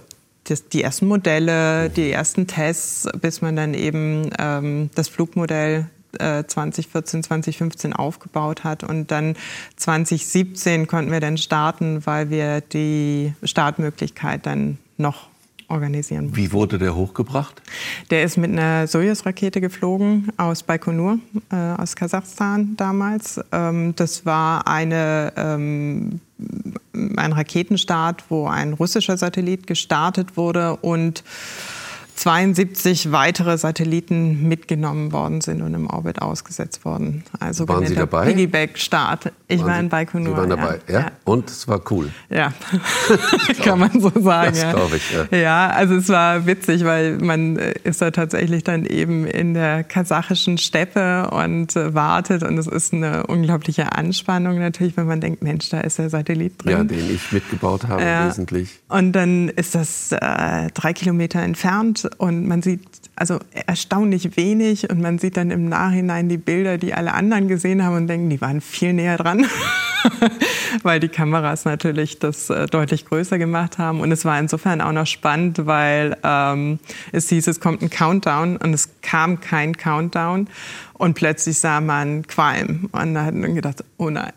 die 0.73 0.83
ersten 0.83 1.07
Modelle, 1.07 1.91
die 1.91 2.11
ersten 2.11 2.47
Tests, 2.47 3.07
bis 3.21 3.43
man 3.43 3.57
dann 3.57 3.75
eben 3.75 4.31
ähm, 4.39 4.91
das 4.95 5.09
Flugmodell 5.09 5.87
2014, 6.13 7.21
äh, 7.21 7.23
2015 7.23 7.93
aufgebaut 7.93 8.65
hat. 8.65 8.85
Und 8.85 9.11
dann 9.11 9.37
2017 9.77 10.87
konnten 10.87 11.11
wir 11.11 11.21
dann 11.21 11.39
starten, 11.39 12.05
weil 12.07 12.31
wir 12.31 12.61
die 12.61 13.35
Startmöglichkeit 13.43 14.47
dann 14.47 14.79
noch 14.97 15.29
organisieren. 15.69 16.35
Wie 16.35 16.53
wurde 16.53 16.79
der 16.79 16.95
hochgebracht? 16.95 17.63
Der 18.11 18.23
ist 18.23 18.37
mit 18.37 18.51
einer 18.51 18.87
Soyuz-Rakete 18.87 19.61
geflogen 19.61 20.33
aus 20.37 20.63
Baikonur, 20.63 21.19
äh, 21.53 21.57
aus 21.57 21.95
Kasachstan 21.95 22.75
damals. 22.77 23.41
Ähm, 23.53 23.95
das 23.95 24.25
war 24.25 24.67
eine, 24.67 25.33
ähm, 25.37 26.21
ein 26.95 27.33
Raketenstart, 27.33 28.25
wo 28.31 28.47
ein 28.47 28.73
russischer 28.73 29.17
Satellit 29.17 29.67
gestartet 29.67 30.37
wurde 30.37 30.77
und 30.77 31.23
72 32.19 33.13
weitere 33.13 33.57
Satelliten 33.59 34.49
mitgenommen 34.49 35.13
worden 35.13 35.41
sind 35.41 35.63
und 35.63 35.73
im 35.75 35.89
Orbit 35.89 36.21
ausgesetzt 36.21 36.85
worden. 36.85 37.23
Also 37.39 37.69
waren 37.69 37.87
Sie 37.87 37.95
dabei? 37.95 38.27
Piggyback-Start. 38.27 39.31
Ich 39.47 39.65
war 39.65 39.79
in 39.79 39.89
Baikonur. 39.89 40.35
Sie 40.35 40.37
waren 40.37 40.51
dabei, 40.51 40.81
ja? 40.89 41.01
ja? 41.01 41.13
Und 41.25 41.49
es 41.49 41.69
war 41.69 41.81
cool. 41.93 42.11
Ja, 42.29 42.53
kann 43.63 43.79
man 43.79 44.01
so 44.01 44.11
sagen. 44.21 44.57
Das 44.61 44.75
glaube 44.75 44.97
ich, 44.97 45.13
ja. 45.13 45.39
Ja, 45.39 45.71
also 45.71 45.95
es 45.95 46.09
war 46.09 46.45
witzig, 46.45 46.85
weil 46.85 47.19
man 47.19 47.57
äh, 47.57 47.75
ist 47.85 48.03
da 48.03 48.11
tatsächlich 48.11 48.65
dann 48.65 48.85
eben 48.85 49.25
in 49.25 49.55
der 49.55 49.85
kasachischen 49.85 50.59
Steppe 50.59 51.31
und 51.31 51.77
äh, 51.77 51.95
wartet 51.95 52.43
und 52.43 52.59
es 52.59 52.67
ist 52.67 52.93
eine 52.93 53.29
unglaubliche 53.29 53.93
Anspannung 53.93 54.59
natürlich, 54.59 54.97
wenn 54.97 55.07
man 55.07 55.21
denkt, 55.21 55.45
Mensch, 55.45 55.69
da 55.69 55.81
ist 55.81 56.01
der 56.01 56.11
Satellit 56.11 56.65
drin. 56.65 56.73
Ja, 56.73 56.83
den 56.83 57.15
ich 57.15 57.31
mitgebaut 57.31 57.87
habe, 57.87 58.03
ja. 58.03 58.27
wesentlich. 58.27 58.81
Und 58.89 59.13
dann 59.13 59.49
ist 59.51 59.77
das 59.77 60.11
äh, 60.11 60.69
drei 60.75 60.93
Kilometer 60.93 61.41
entfernt 61.41 62.08
und 62.17 62.47
man 62.47 62.63
sieht 62.63 62.81
also 63.17 63.39
erstaunlich 63.67 64.37
wenig 64.37 64.89
und 64.91 65.01
man 65.01 65.19
sieht 65.19 65.37
dann 65.37 65.51
im 65.51 65.69
Nachhinein 65.69 66.29
die 66.29 66.39
Bilder, 66.39 66.79
die 66.79 66.95
alle 66.95 67.13
anderen 67.13 67.49
gesehen 67.49 67.85
haben 67.85 67.97
und 67.97 68.07
denken, 68.07 68.31
die 68.31 68.41
waren 68.41 68.61
viel 68.61 68.93
näher 68.93 69.17
dran, 69.17 69.47
weil 70.83 71.01
die 71.01 71.09
Kameras 71.09 71.65
natürlich 71.65 72.19
das 72.19 72.51
äh, 72.51 72.67
deutlich 72.67 73.05
größer 73.07 73.39
gemacht 73.39 73.79
haben. 73.79 74.01
Und 74.01 74.13
es 74.13 74.25
war 74.25 74.39
insofern 74.39 74.81
auch 74.81 74.93
noch 74.93 75.07
spannend, 75.07 75.67
weil 75.67 76.17
ähm, 76.23 76.79
es 77.13 77.29
hieß, 77.29 77.47
es 77.47 77.61
kommt 77.61 77.83
ein 77.83 77.91
Countdown 77.91 78.57
und 78.57 78.75
es 78.75 78.91
kam 79.03 79.41
kein 79.41 79.77
Countdown. 79.77 80.49
Und 80.95 81.15
plötzlich 81.15 81.61
sah 81.61 81.81
man 81.81 82.27
Qualm. 82.27 82.89
Und 82.91 83.15
da 83.15 83.25
hat 83.25 83.35
man 83.35 83.55
gedacht, 83.55 83.85
oh 83.99 84.11
nein. 84.11 84.33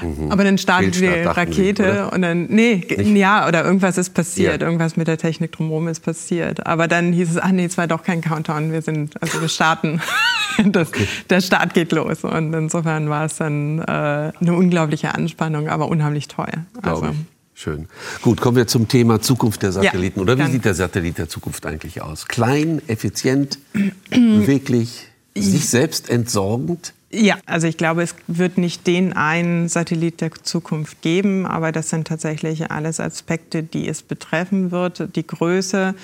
Mhm. 0.00 0.32
Aber 0.32 0.42
dann 0.42 0.56
startet 0.56 0.94
die 0.94 1.06
Rakete 1.06 2.08
Sie, 2.08 2.14
und 2.14 2.22
dann, 2.22 2.46
nee, 2.46 2.82
Nicht? 2.88 3.16
ja, 3.16 3.46
oder 3.46 3.62
irgendwas 3.62 3.98
ist 3.98 4.14
passiert. 4.14 4.62
Ja. 4.62 4.66
Irgendwas 4.66 4.96
mit 4.96 5.06
der 5.06 5.18
Technik 5.18 5.52
drumherum 5.52 5.86
ist 5.86 6.00
passiert. 6.00 6.66
Aber 6.66 6.88
dann 6.88 7.12
hieß 7.12 7.32
es, 7.32 7.36
ach 7.38 7.50
nee, 7.50 7.66
es 7.66 7.76
war 7.76 7.86
doch 7.86 8.02
kein 8.02 8.22
Countdown. 8.22 8.72
Wir 8.72 8.80
sind, 8.80 9.20
also 9.20 9.38
wir 9.40 9.48
starten. 9.48 10.00
Das, 10.72 10.88
okay. 10.88 11.06
Der 11.30 11.40
Start 11.40 11.72
geht 11.74 11.92
los. 11.92 12.24
Und 12.24 12.52
insofern 12.52 13.08
war 13.08 13.24
es 13.24 13.36
dann 13.36 13.78
äh, 13.78 13.82
eine 13.84 14.54
unglaubliche 14.54 15.14
Anspannung, 15.14 15.68
aber 15.68 15.88
unheimlich 15.88 16.28
teuer. 16.28 16.66
Also, 16.82 17.10
Schön. 17.54 17.88
Gut, 18.22 18.40
kommen 18.40 18.56
wir 18.56 18.68
zum 18.68 18.86
Thema 18.86 19.20
Zukunft 19.20 19.62
der 19.62 19.72
Satelliten. 19.72 20.20
Ja, 20.20 20.22
Oder 20.22 20.38
wie 20.38 20.50
sieht 20.50 20.64
der 20.64 20.74
Satellit 20.74 21.18
der 21.18 21.28
Zukunft 21.28 21.66
eigentlich 21.66 22.02
aus? 22.02 22.28
Klein, 22.28 22.80
effizient, 22.86 23.58
beweglich? 24.10 25.08
sich 25.42 25.68
selbst 25.68 26.08
entsorgend? 26.08 26.94
Ja, 27.10 27.36
also 27.46 27.66
ich 27.66 27.78
glaube, 27.78 28.02
es 28.02 28.14
wird 28.26 28.58
nicht 28.58 28.86
den 28.86 29.14
einen 29.14 29.68
Satellit 29.68 30.20
der 30.20 30.30
Zukunft 30.42 31.00
geben, 31.00 31.46
aber 31.46 31.72
das 31.72 31.88
sind 31.88 32.06
tatsächlich 32.06 32.70
alles 32.70 33.00
Aspekte, 33.00 33.62
die 33.62 33.88
es 33.88 34.02
betreffen 34.02 34.70
wird. 34.70 35.16
Die 35.16 35.26
Größe, 35.26 35.94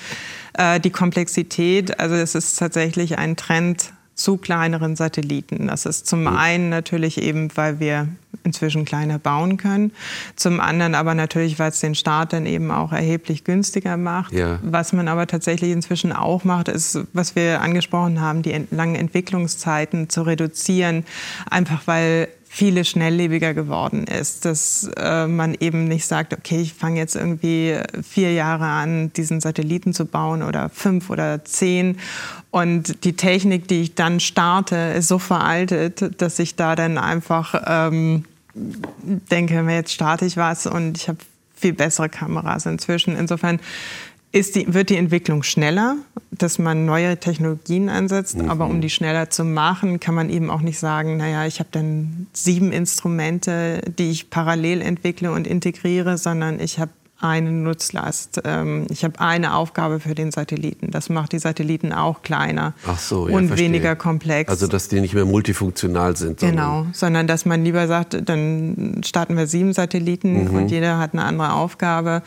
äh, 0.53 0.79
die 0.79 0.89
Komplexität, 0.89 1.99
also 1.99 2.15
es 2.15 2.33
ist 2.33 2.57
tatsächlich 2.57 3.19
ein 3.19 3.35
Trend 3.35 3.93
zu 4.15 4.37
kleineren 4.37 4.95
Satelliten. 4.95 5.67
Das 5.67 5.85
ist 5.85 6.07
zum 6.07 6.25
einen 6.27 6.69
natürlich 6.69 7.21
eben, 7.21 7.49
weil 7.55 7.79
wir 7.79 8.07
inzwischen 8.43 8.85
kleiner 8.85 9.19
bauen 9.19 9.57
können. 9.57 9.91
Zum 10.35 10.59
anderen 10.61 10.95
aber 10.95 11.15
natürlich, 11.15 11.59
weil 11.59 11.69
es 11.69 11.81
den 11.81 11.95
Start 11.95 12.31
dann 12.31 12.45
eben 12.45 12.71
auch 12.71 12.93
erheblich 12.93 13.43
günstiger 13.43 13.97
macht. 13.97 14.33
Ja. 14.33 14.59
Was 14.63 14.93
man 14.93 15.09
aber 15.09 15.27
tatsächlich 15.27 15.71
inzwischen 15.71 16.13
auch 16.13 16.45
macht, 16.45 16.69
ist, 16.69 16.99
was 17.11 17.35
wir 17.35 17.61
angesprochen 17.61 18.21
haben, 18.21 18.41
die 18.41 18.65
langen 18.71 18.95
Entwicklungszeiten 18.95 20.09
zu 20.09 20.21
reduzieren, 20.21 21.05
einfach 21.49 21.81
weil 21.85 22.29
viele 22.55 22.85
schnelllebiger 22.85 23.53
geworden 23.53 24.05
ist, 24.05 24.45
dass 24.45 24.89
äh, 24.95 25.27
man 25.27 25.57
eben 25.59 25.89
nicht 25.89 26.07
sagt, 26.07 26.31
okay, 26.31 26.61
ich 26.61 26.73
fange 26.73 26.99
jetzt 26.99 27.17
irgendwie 27.17 27.77
vier 28.01 28.31
Jahre 28.31 28.63
an, 28.63 29.11
diesen 29.11 29.41
Satelliten 29.41 29.93
zu 29.93 30.05
bauen 30.05 30.41
oder 30.41 30.69
fünf 30.69 31.09
oder 31.09 31.43
zehn 31.43 31.97
und 32.51 33.03
die 33.03 33.17
Technik, 33.17 33.67
die 33.67 33.81
ich 33.81 33.95
dann 33.95 34.21
starte, 34.21 34.77
ist 34.97 35.09
so 35.09 35.19
veraltet, 35.19 36.21
dass 36.21 36.39
ich 36.39 36.55
da 36.55 36.77
dann 36.77 36.97
einfach 36.97 37.61
ähm, 37.67 38.23
denke, 38.53 39.61
jetzt 39.69 39.91
starte 39.91 40.25
ich 40.25 40.37
was 40.37 40.65
und 40.65 40.97
ich 40.97 41.09
habe 41.09 41.19
viel 41.57 41.73
bessere 41.73 42.07
Kameras 42.07 42.65
inzwischen. 42.65 43.17
Insofern 43.17 43.59
die, 44.35 44.73
wird 44.73 44.89
die 44.89 44.97
Entwicklung 44.97 45.43
schneller, 45.43 45.95
dass 46.31 46.59
man 46.59 46.85
neue 46.85 47.17
Technologien 47.17 47.87
einsetzt. 47.87 48.37
Mhm. 48.37 48.49
Aber 48.49 48.65
um 48.65 48.81
die 48.81 48.89
schneller 48.89 49.29
zu 49.29 49.45
machen, 49.45 49.99
kann 49.99 50.13
man 50.13 50.29
eben 50.29 50.49
auch 50.49 50.61
nicht 50.61 50.77
sagen, 50.77 51.17
naja, 51.17 51.45
ich 51.45 51.59
habe 51.59 51.69
dann 51.71 52.27
sieben 52.33 52.71
Instrumente, 52.71 53.81
die 53.97 54.11
ich 54.11 54.29
parallel 54.29 54.81
entwickle 54.81 55.31
und 55.31 55.47
integriere, 55.47 56.17
sondern 56.17 56.59
ich 56.59 56.79
habe 56.79 56.91
eine 57.19 57.51
Nutzlast. 57.51 58.41
Ähm, 58.43 58.87
ich 58.89 59.03
habe 59.03 59.19
eine 59.19 59.55
Aufgabe 59.55 59.99
für 59.99 60.15
den 60.15 60.31
Satelliten. 60.31 60.91
Das 60.91 61.09
macht 61.09 61.31
die 61.31 61.39
Satelliten 61.39 61.93
auch 61.93 62.21
kleiner 62.23 62.73
so, 62.97 63.29
ja, 63.29 63.35
und 63.35 63.47
verstehe. 63.47 63.69
weniger 63.69 63.95
komplex. 63.95 64.49
Also 64.49 64.67
dass 64.67 64.89
die 64.89 64.99
nicht 64.99 65.13
mehr 65.13 65.25
multifunktional 65.25 66.17
sind. 66.17 66.39
Sondern 66.41 66.55
genau, 66.55 66.87
sondern 66.91 67.27
dass 67.27 67.45
man 67.45 67.63
lieber 67.63 67.87
sagt, 67.87 68.17
dann 68.27 69.01
starten 69.05 69.37
wir 69.37 69.47
sieben 69.47 69.73
Satelliten 69.73 70.45
mhm. 70.45 70.55
und 70.55 70.71
jeder 70.71 70.97
hat 70.97 71.13
eine 71.13 71.23
andere 71.23 71.53
Aufgabe 71.53 72.21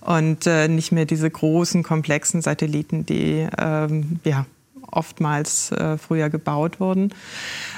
und 0.00 0.46
äh, 0.46 0.68
nicht 0.68 0.92
mehr 0.92 1.04
diese 1.04 1.28
großen 1.28 1.82
komplexen 1.82 2.40
Satelliten, 2.40 3.06
die 3.06 3.46
ähm, 3.58 4.20
ja 4.24 4.46
oftmals 4.90 5.72
äh, 5.72 5.98
früher 5.98 6.30
gebaut 6.30 6.80
wurden. 6.80 7.12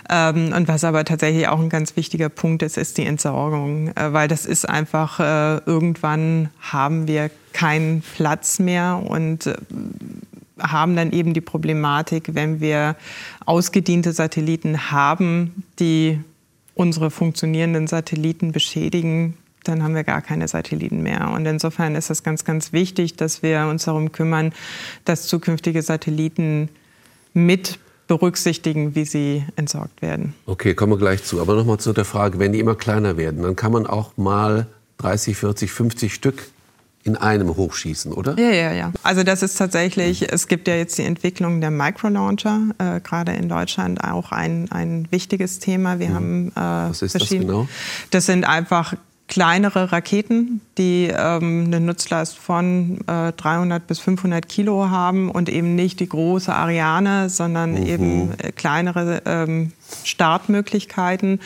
Ähm, 0.08 0.52
und 0.54 0.68
was 0.68 0.84
aber 0.84 1.04
tatsächlich 1.04 1.48
auch 1.48 1.60
ein 1.60 1.68
ganz 1.68 1.96
wichtiger 1.96 2.28
Punkt 2.28 2.62
ist, 2.62 2.76
ist 2.76 2.98
die 2.98 3.06
Entsorgung, 3.06 3.88
äh, 3.96 4.12
weil 4.12 4.28
das 4.28 4.46
ist 4.46 4.68
einfach, 4.68 5.20
äh, 5.20 5.58
irgendwann 5.66 6.50
haben 6.60 7.06
wir 7.06 7.30
keinen 7.52 8.02
Platz 8.02 8.58
mehr 8.58 9.02
und 9.04 9.46
äh, 9.46 9.54
haben 10.60 10.96
dann 10.96 11.12
eben 11.12 11.34
die 11.34 11.40
Problematik, 11.40 12.34
wenn 12.34 12.60
wir 12.60 12.96
ausgediente 13.46 14.12
Satelliten 14.12 14.90
haben, 14.90 15.64
die 15.78 16.20
unsere 16.74 17.10
funktionierenden 17.10 17.86
Satelliten 17.86 18.52
beschädigen, 18.52 19.36
dann 19.64 19.82
haben 19.82 19.94
wir 19.94 20.04
gar 20.04 20.22
keine 20.22 20.48
Satelliten 20.48 21.02
mehr. 21.02 21.30
Und 21.30 21.46
insofern 21.46 21.94
ist 21.94 22.10
es 22.10 22.22
ganz, 22.22 22.44
ganz 22.44 22.72
wichtig, 22.72 23.16
dass 23.16 23.42
wir 23.42 23.66
uns 23.66 23.84
darum 23.84 24.12
kümmern, 24.12 24.52
dass 25.04 25.26
zukünftige 25.26 25.82
Satelliten 25.82 26.70
mit 27.32 27.78
berücksichtigen, 28.06 28.94
wie 28.96 29.04
sie 29.04 29.44
entsorgt 29.54 30.02
werden. 30.02 30.34
Okay, 30.46 30.74
kommen 30.74 30.92
wir 30.92 30.98
gleich 30.98 31.22
zu. 31.22 31.40
Aber 31.40 31.54
nochmal 31.54 31.78
zu 31.78 31.92
der 31.92 32.04
Frage, 32.04 32.38
wenn 32.40 32.52
die 32.52 32.58
immer 32.58 32.74
kleiner 32.74 33.16
werden, 33.16 33.42
dann 33.42 33.54
kann 33.54 33.70
man 33.70 33.86
auch 33.86 34.16
mal 34.16 34.66
30, 34.98 35.36
40, 35.36 35.70
50 35.70 36.12
Stück 36.14 36.50
in 37.02 37.16
einem 37.16 37.56
hochschießen, 37.56 38.12
oder? 38.12 38.38
Ja, 38.38 38.50
ja, 38.50 38.72
ja. 38.72 38.92
Also 39.02 39.22
das 39.22 39.42
ist 39.42 39.56
tatsächlich, 39.56 40.30
es 40.30 40.48
gibt 40.48 40.68
ja 40.68 40.74
jetzt 40.74 40.98
die 40.98 41.04
Entwicklung 41.04 41.60
der 41.60 41.70
Microlauncher, 41.70 42.60
äh, 42.78 43.00
gerade 43.00 43.32
in 43.32 43.48
Deutschland 43.48 44.04
auch 44.04 44.32
ein, 44.32 44.70
ein 44.70 45.06
wichtiges 45.10 45.60
Thema. 45.60 45.98
Wir 45.98 46.10
mhm. 46.10 46.14
haben 46.14 46.48
äh, 46.48 46.90
Was 46.90 47.02
ist 47.02 47.14
das 47.14 47.28
genau? 47.28 47.68
Das 48.10 48.26
sind 48.26 48.44
einfach 48.44 48.94
kleinere 49.30 49.92
Raketen, 49.92 50.60
die 50.76 51.08
ähm, 51.08 51.64
eine 51.66 51.80
Nutzlast 51.80 52.36
von 52.36 52.98
äh, 53.06 53.32
300 53.32 53.86
bis 53.86 54.00
500 54.00 54.46
Kilo 54.48 54.90
haben 54.90 55.30
und 55.30 55.48
eben 55.48 55.76
nicht 55.76 56.00
die 56.00 56.08
große 56.08 56.52
Ariane, 56.52 57.30
sondern 57.30 57.72
mhm. 57.72 57.86
eben 57.86 58.38
äh, 58.38 58.50
kleinere 58.50 59.22
ähm, 59.24 59.72
Startmöglichkeiten. 60.04 61.40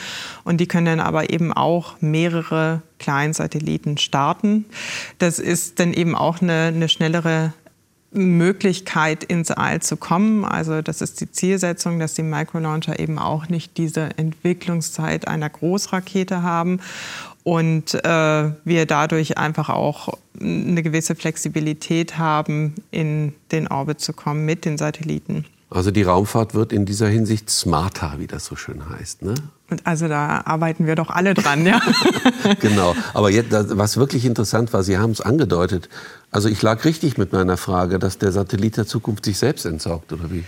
Und 0.44 0.60
die 0.62 0.66
können 0.66 0.86
dann 0.86 1.00
aber 1.00 1.30
eben 1.30 1.52
auch 1.52 1.96
mehrere 2.00 2.80
Kleinsatelliten 2.98 3.98
starten. 3.98 4.64
Das 5.18 5.38
ist 5.38 5.78
dann 5.78 5.92
eben 5.92 6.14
auch 6.14 6.40
eine, 6.40 6.72
eine 6.74 6.88
schnellere 6.88 7.52
Möglichkeit 8.12 9.24
ins 9.24 9.50
All 9.50 9.82
zu 9.82 9.96
kommen. 9.96 10.44
Also 10.44 10.80
das 10.80 11.00
ist 11.00 11.20
die 11.20 11.30
Zielsetzung, 11.30 11.98
dass 11.98 12.14
die 12.14 12.22
Microlauncher 12.22 12.98
eben 12.98 13.18
auch 13.18 13.48
nicht 13.48 13.76
diese 13.76 14.16
Entwicklungszeit 14.16 15.28
einer 15.28 15.50
Großrakete 15.50 16.42
haben 16.42 16.80
und 17.44 17.94
äh, 17.94 18.50
wir 18.64 18.86
dadurch 18.86 19.38
einfach 19.38 19.68
auch 19.68 20.18
eine 20.40 20.82
gewisse 20.82 21.14
Flexibilität 21.14 22.18
haben, 22.18 22.74
in 22.90 23.34
den 23.52 23.68
Orbit 23.68 24.00
zu 24.00 24.12
kommen 24.12 24.44
mit 24.44 24.64
den 24.64 24.78
Satelliten. 24.78 25.44
Also 25.70 25.90
die 25.90 26.02
Raumfahrt 26.02 26.54
wird 26.54 26.72
in 26.72 26.86
dieser 26.86 27.08
Hinsicht 27.08 27.50
smarter, 27.50 28.14
wie 28.18 28.26
das 28.26 28.44
so 28.46 28.54
schön 28.54 28.88
heißt. 28.88 29.22
Ne? 29.22 29.34
Also 29.82 30.08
da 30.08 30.42
arbeiten 30.44 30.86
wir 30.86 30.94
doch 30.94 31.10
alle 31.10 31.34
dran, 31.34 31.66
ja. 31.66 31.80
genau. 32.60 32.94
Aber 33.12 33.30
jetzt, 33.30 33.50
was 33.50 33.96
wirklich 33.96 34.24
interessant 34.24 34.72
war, 34.72 34.82
Sie 34.82 34.98
haben 34.98 35.10
es 35.10 35.20
angedeutet. 35.20 35.88
Also 36.30 36.48
ich 36.48 36.62
lag 36.62 36.84
richtig 36.84 37.18
mit 37.18 37.32
meiner 37.32 37.56
Frage, 37.56 37.98
dass 37.98 38.18
der 38.18 38.30
Satellit 38.30 38.76
der 38.76 38.86
Zukunft 38.86 39.24
sich 39.24 39.36
selbst 39.36 39.66
entsorgt, 39.66 40.12
oder 40.12 40.30
wie? 40.30 40.44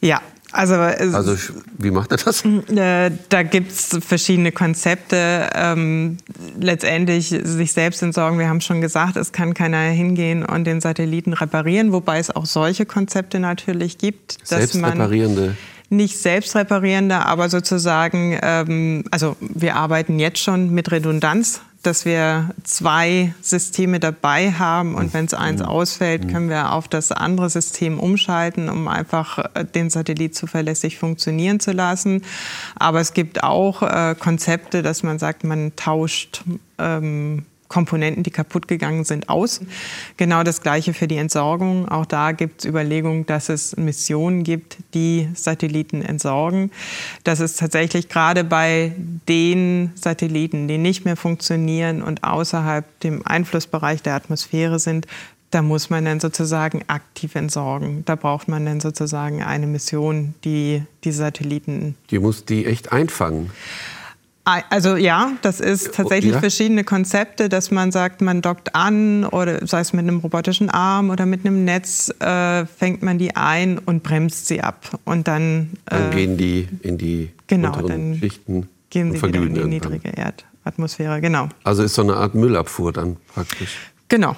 Ja, 0.00 0.20
also, 0.52 0.74
also, 0.74 1.36
wie 1.76 1.90
macht 1.90 2.10
er 2.12 2.18
das? 2.18 2.42
Äh, 2.68 3.10
da 3.28 3.42
gibt 3.42 3.72
es 3.72 3.98
verschiedene 4.00 4.52
Konzepte. 4.52 5.50
Ähm, 5.54 6.18
letztendlich 6.58 7.28
sich 7.28 7.72
selbst 7.72 8.02
entsorgen. 8.02 8.38
Wir 8.38 8.48
haben 8.48 8.60
schon 8.60 8.80
gesagt, 8.80 9.16
es 9.16 9.32
kann 9.32 9.54
keiner 9.54 9.78
hingehen 9.78 10.44
und 10.44 10.64
den 10.64 10.80
Satelliten 10.80 11.32
reparieren, 11.32 11.92
wobei 11.92 12.18
es 12.18 12.34
auch 12.34 12.46
solche 12.46 12.86
Konzepte 12.86 13.40
natürlich 13.40 13.98
gibt. 13.98 14.40
Dass 14.42 14.70
Selbstreparierende. 14.70 15.56
nicht 15.90 16.18
selbstreparierende, 16.18 17.16
aber 17.26 17.48
sozusagen, 17.48 18.38
ähm, 18.42 19.04
also 19.10 19.36
wir 19.40 19.76
arbeiten 19.76 20.18
jetzt 20.18 20.38
schon 20.38 20.70
mit 20.70 20.90
Redundanz 20.90 21.60
dass 21.88 22.04
wir 22.04 22.50
zwei 22.64 23.32
Systeme 23.40 23.98
dabei 23.98 24.52
haben 24.52 24.94
und 24.94 25.14
wenn 25.14 25.24
es 25.24 25.32
eins 25.32 25.62
ausfällt, 25.62 26.28
können 26.30 26.50
wir 26.50 26.72
auf 26.72 26.86
das 26.86 27.12
andere 27.12 27.48
System 27.48 27.98
umschalten, 27.98 28.68
um 28.68 28.88
einfach 28.88 29.38
äh, 29.54 29.64
den 29.64 29.88
Satellit 29.88 30.36
zuverlässig 30.36 30.98
funktionieren 30.98 31.60
zu 31.60 31.72
lassen. 31.72 32.22
Aber 32.76 33.00
es 33.00 33.14
gibt 33.14 33.42
auch 33.42 33.82
äh, 33.82 34.14
Konzepte, 34.18 34.82
dass 34.82 35.02
man 35.02 35.18
sagt, 35.18 35.44
man 35.44 35.76
tauscht 35.76 36.44
ähm, 36.76 37.46
Komponenten, 37.68 38.22
die 38.22 38.30
kaputt 38.30 38.66
gegangen 38.66 39.04
sind, 39.04 39.28
aus. 39.28 39.60
Genau 40.16 40.42
das 40.42 40.62
Gleiche 40.62 40.94
für 40.94 41.06
die 41.06 41.16
Entsorgung. 41.16 41.88
Auch 41.88 42.06
da 42.06 42.32
gibt 42.32 42.60
es 42.60 42.64
Überlegungen, 42.66 43.26
dass 43.26 43.48
es 43.48 43.76
Missionen 43.76 44.42
gibt, 44.42 44.78
die 44.94 45.28
Satelliten 45.34 46.02
entsorgen. 46.02 46.70
Das 47.24 47.40
ist 47.40 47.58
tatsächlich 47.58 48.08
gerade 48.08 48.44
bei 48.44 48.92
den 49.28 49.92
Satelliten, 49.94 50.68
die 50.68 50.78
nicht 50.78 51.04
mehr 51.04 51.16
funktionieren 51.16 52.02
und 52.02 52.24
außerhalb 52.24 52.84
dem 53.00 53.26
Einflussbereich 53.26 54.02
der 54.02 54.14
Atmosphäre 54.14 54.78
sind, 54.78 55.06
da 55.50 55.62
muss 55.62 55.88
man 55.88 56.04
dann 56.04 56.20
sozusagen 56.20 56.82
aktiv 56.88 57.34
entsorgen. 57.34 58.04
Da 58.04 58.16
braucht 58.16 58.48
man 58.48 58.66
dann 58.66 58.80
sozusagen 58.80 59.42
eine 59.42 59.66
Mission, 59.66 60.34
die 60.44 60.82
die 61.04 61.12
Satelliten. 61.12 61.96
Die 62.10 62.18
muss 62.18 62.44
die 62.44 62.66
echt 62.66 62.92
einfangen. 62.92 63.50
Also 64.70 64.96
ja, 64.96 65.32
das 65.42 65.60
ist 65.60 65.94
tatsächlich 65.94 66.32
ja. 66.32 66.40
verschiedene 66.40 66.82
Konzepte, 66.82 67.48
dass 67.48 67.70
man 67.70 67.92
sagt, 67.92 68.22
man 68.22 68.40
dockt 68.40 68.74
an 68.74 69.24
oder 69.24 69.66
sei 69.66 69.80
es 69.80 69.92
mit 69.92 70.04
einem 70.04 70.20
robotischen 70.20 70.70
Arm 70.70 71.10
oder 71.10 71.26
mit 71.26 71.44
einem 71.44 71.64
Netz, 71.64 72.10
äh, 72.20 72.64
fängt 72.64 73.02
man 73.02 73.18
die 73.18 73.36
ein 73.36 73.78
und 73.78 74.02
bremst 74.02 74.46
sie 74.46 74.62
ab. 74.62 74.98
Und 75.04 75.28
dann, 75.28 75.70
äh, 75.86 75.98
dann 75.98 76.10
gehen 76.12 76.36
die 76.38 76.68
in 76.82 76.96
die 76.96 77.30
genau, 77.46 77.72
dann 77.82 78.16
Schichten. 78.18 78.68
Gehen 78.90 79.12
sie 79.12 79.22
wieder 79.22 79.42
in 79.42 79.54
die 79.54 79.64
niedrige 79.64 80.10
Erdatmosphäre, 80.10 81.20
genau. 81.20 81.50
Also 81.64 81.82
ist 81.82 81.94
so 81.94 82.02
eine 82.02 82.16
Art 82.16 82.34
Müllabfuhr 82.34 82.92
dann 82.92 83.18
praktisch. 83.34 83.76
Genau, 84.08 84.34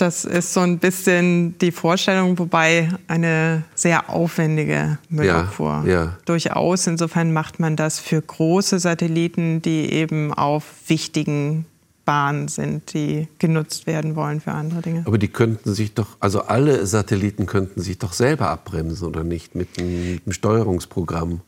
das 0.00 0.24
ist 0.24 0.52
so 0.52 0.60
ein 0.60 0.78
bisschen 0.78 1.58
die 1.58 1.72
Vorstellung, 1.72 2.38
wobei 2.38 2.88
eine 3.08 3.64
sehr 3.74 4.10
aufwendige 4.10 4.98
Müllabfuhr. 5.08 5.84
Ja, 5.86 5.92
ja. 5.92 6.18
Durchaus. 6.24 6.86
Insofern 6.86 7.32
macht 7.32 7.60
man 7.60 7.76
das 7.76 7.98
für 7.98 8.20
große 8.20 8.78
Satelliten, 8.78 9.62
die 9.62 9.92
eben 9.92 10.32
auf 10.32 10.64
wichtigen 10.86 11.66
Bahnen 12.04 12.48
sind, 12.48 12.92
die 12.94 13.28
genutzt 13.38 13.86
werden 13.86 14.16
wollen 14.16 14.40
für 14.40 14.52
andere 14.52 14.82
Dinge. 14.82 15.02
Aber 15.06 15.18
die 15.18 15.28
könnten 15.28 15.74
sich 15.74 15.94
doch, 15.94 16.16
also 16.18 16.42
alle 16.42 16.84
Satelliten 16.86 17.46
könnten 17.46 17.80
sich 17.80 17.98
doch 17.98 18.12
selber 18.12 18.48
abbremsen 18.48 19.06
oder 19.06 19.22
nicht 19.22 19.54
mit 19.54 19.78
einem, 19.78 20.14
mit 20.14 20.22
einem 20.26 20.32
Steuerungsprogramm? 20.32 21.42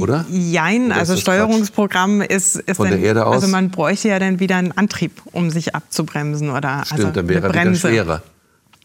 Oder? 0.00 0.24
Jein, 0.28 0.86
Oder 0.86 0.96
also 0.96 1.16
Steuerungsprogramm 1.16 2.20
ist, 2.20 2.56
ist 2.56 2.76
Von 2.78 2.88
der 2.88 2.98
Erde 2.98 3.26
aus? 3.26 3.36
also 3.36 3.48
man 3.48 3.70
bräuchte 3.70 4.08
ja 4.08 4.18
dann 4.18 4.40
wieder 4.40 4.56
einen 4.56 4.72
Antrieb, 4.72 5.22
um 5.32 5.50
sich 5.50 5.74
abzubremsen 5.74 6.50
oder 6.50 6.82
Stimmt, 6.84 7.00
also 7.00 7.12
dann 7.12 7.28
wäre 7.28 7.46
er 7.46 7.54
wieder 7.54 7.74
schwerer 7.76 8.22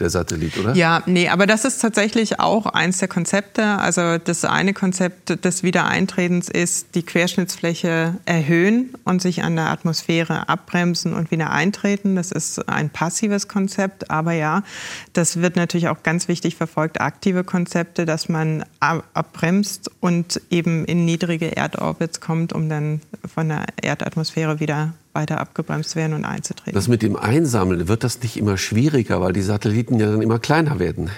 der 0.02 0.10
Satellit, 0.10 0.58
oder? 0.58 0.76
Ja, 0.76 1.04
nee, 1.06 1.30
aber 1.30 1.48
das 1.48 1.64
ist 1.64 1.80
tatsächlich 1.80 2.40
auch 2.40 2.66
eins 2.66 2.98
der 2.98 3.08
Konzepte. 3.08 3.64
Also 3.64 4.18
das 4.18 4.44
eine 4.44 4.74
Konzept 4.74 5.46
des 5.46 5.64
Wiedereintretens 5.64 6.50
ist, 6.50 6.96
die 6.96 7.04
Querschnittsfläche 7.04 8.16
erhöhen 8.26 8.90
und 9.06 9.22
sich 9.22 9.44
an 9.44 9.56
der 9.56 9.70
Atmosphäre 9.70 10.50
abbremsen 10.50 11.14
und 11.14 11.32
wieder 11.32 11.52
eintreten. 11.52 12.16
Das 12.16 12.32
ist 12.32 12.68
ein 12.68 12.90
passives 12.90 13.48
Konzept, 13.48 14.12
aber 14.12 14.34
ja, 14.34 14.64
das 15.14 15.42
wird 15.42 15.56
natürlich 15.56 15.88
auch 15.88 16.04
ganz 16.04 16.28
wichtig 16.28 16.56
verfolgt, 16.56 17.00
aktive 17.00 17.44
Konzepte, 17.44 18.06
dass 18.06 18.28
man 18.28 18.66
abbremst 18.80 19.92
und 20.00 20.42
eben 20.50 20.86
in 20.86 21.06
niedrige 21.06 21.56
Erdorbits 21.56 22.20
kommt, 22.20 22.54
um 22.54 22.68
dann 22.68 23.02
von 23.34 23.50
der 23.50 23.66
Erdatmosphäre 23.82 24.60
wieder 24.60 24.94
weiter 25.14 25.40
abgebremst 25.40 25.96
werden 25.96 26.14
und 26.14 26.26
einzutreten. 26.26 26.74
Das 26.74 26.88
mit 26.88 27.02
dem 27.02 27.16
Einsammeln, 27.16 27.88
wird 27.88 28.04
das 28.04 28.22
nicht 28.22 28.38
immer 28.38 28.58
schwieriger, 28.58 29.22
weil 29.22 29.34
die 29.34 29.42
Satelliten 29.42 30.00
ja 30.00 30.08
dann 30.08 30.22
immer 30.22 30.40
kleiner 30.40 30.80
werden? 30.80 31.10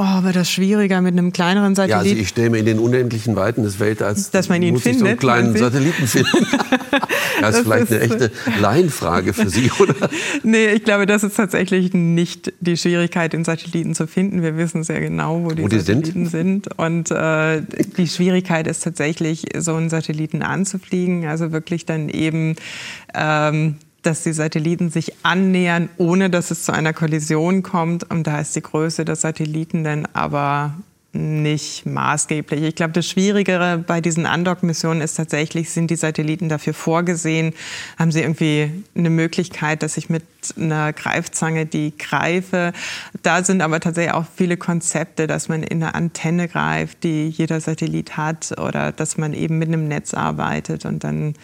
Oh, 0.00 0.22
wird 0.22 0.36
das 0.36 0.48
schwieriger 0.48 1.00
mit 1.00 1.12
einem 1.12 1.32
kleineren 1.32 1.74
Satellit? 1.74 1.90
Ja, 1.90 1.98
also 1.98 2.14
ich 2.14 2.28
stelle 2.28 2.50
mir 2.50 2.58
in 2.58 2.66
den 2.66 2.78
unendlichen 2.78 3.34
Weiten 3.34 3.64
des 3.64 3.80
Weltalls, 3.80 4.30
dass 4.30 4.48
man 4.48 4.62
ihn 4.62 4.74
muss 4.74 4.84
findet, 4.84 5.00
ich 5.00 5.00
so 5.00 5.08
einen 5.08 5.18
kleinen 5.18 5.56
Satelliten 5.56 6.06
finden. 6.06 6.46
das 7.40 7.56
ist 7.56 7.62
vielleicht 7.62 7.92
eine 7.92 8.00
echte 8.00 8.30
Laienfrage 8.60 9.32
für 9.32 9.48
Sie, 9.48 9.70
oder? 9.78 9.94
nee, 10.42 10.68
ich 10.68 10.84
glaube, 10.84 11.06
das 11.06 11.22
ist 11.22 11.36
tatsächlich 11.36 11.92
nicht 11.94 12.52
die 12.60 12.76
Schwierigkeit, 12.76 13.32
den 13.32 13.44
Satelliten 13.44 13.94
zu 13.94 14.06
finden. 14.06 14.42
Wir 14.42 14.56
wissen 14.56 14.84
sehr 14.84 15.00
genau, 15.00 15.44
wo 15.44 15.50
die, 15.50 15.62
wo 15.62 15.68
die 15.68 15.78
Satelliten 15.78 16.26
sind. 16.26 16.64
sind. 16.64 16.78
Und 16.78 17.10
äh, 17.10 17.62
die 17.96 18.08
Schwierigkeit 18.08 18.66
ist 18.66 18.84
tatsächlich, 18.84 19.46
so 19.56 19.74
einen 19.74 19.90
Satelliten 19.90 20.42
anzufliegen. 20.42 21.26
Also 21.26 21.52
wirklich 21.52 21.86
dann 21.86 22.08
eben 22.08 22.56
ähm, 23.14 23.76
dass 24.02 24.22
die 24.22 24.32
Satelliten 24.32 24.90
sich 24.90 25.12
annähern, 25.22 25.88
ohne 25.96 26.30
dass 26.30 26.50
es 26.50 26.64
zu 26.64 26.72
einer 26.72 26.92
Kollision 26.92 27.62
kommt. 27.62 28.08
Und 28.10 28.26
da 28.26 28.40
ist 28.40 28.54
die 28.56 28.62
Größe 28.62 29.04
der 29.04 29.16
Satelliten 29.16 29.84
dann 29.84 30.06
aber 30.12 30.74
nicht 31.12 31.86
maßgeblich. 31.86 32.62
Ich 32.62 32.74
glaube, 32.74 32.92
das 32.92 33.08
Schwierigere 33.08 33.78
bei 33.78 34.00
diesen 34.00 34.26
Undock-Missionen 34.26 35.00
ist 35.00 35.14
tatsächlich, 35.14 35.70
sind 35.70 35.90
die 35.90 35.96
Satelliten 35.96 36.50
dafür 36.50 36.74
vorgesehen? 36.74 37.54
Haben 37.98 38.12
sie 38.12 38.20
irgendwie 38.20 38.84
eine 38.94 39.08
Möglichkeit, 39.08 39.82
dass 39.82 39.96
ich 39.96 40.10
mit 40.10 40.22
einer 40.56 40.92
Greifzange 40.92 41.64
die 41.64 41.96
greife? 41.96 42.72
Da 43.22 43.42
sind 43.42 43.62
aber 43.62 43.80
tatsächlich 43.80 44.12
auch 44.12 44.26
viele 44.36 44.58
Konzepte, 44.58 45.26
dass 45.26 45.48
man 45.48 45.62
in 45.62 45.82
eine 45.82 45.94
Antenne 45.94 46.46
greift, 46.46 47.04
die 47.04 47.28
jeder 47.28 47.60
Satellit 47.60 48.18
hat, 48.18 48.54
oder 48.58 48.92
dass 48.92 49.16
man 49.16 49.32
eben 49.32 49.58
mit 49.58 49.68
einem 49.68 49.88
Netz 49.88 50.12
arbeitet 50.12 50.84
und 50.84 51.04
dann 51.04 51.34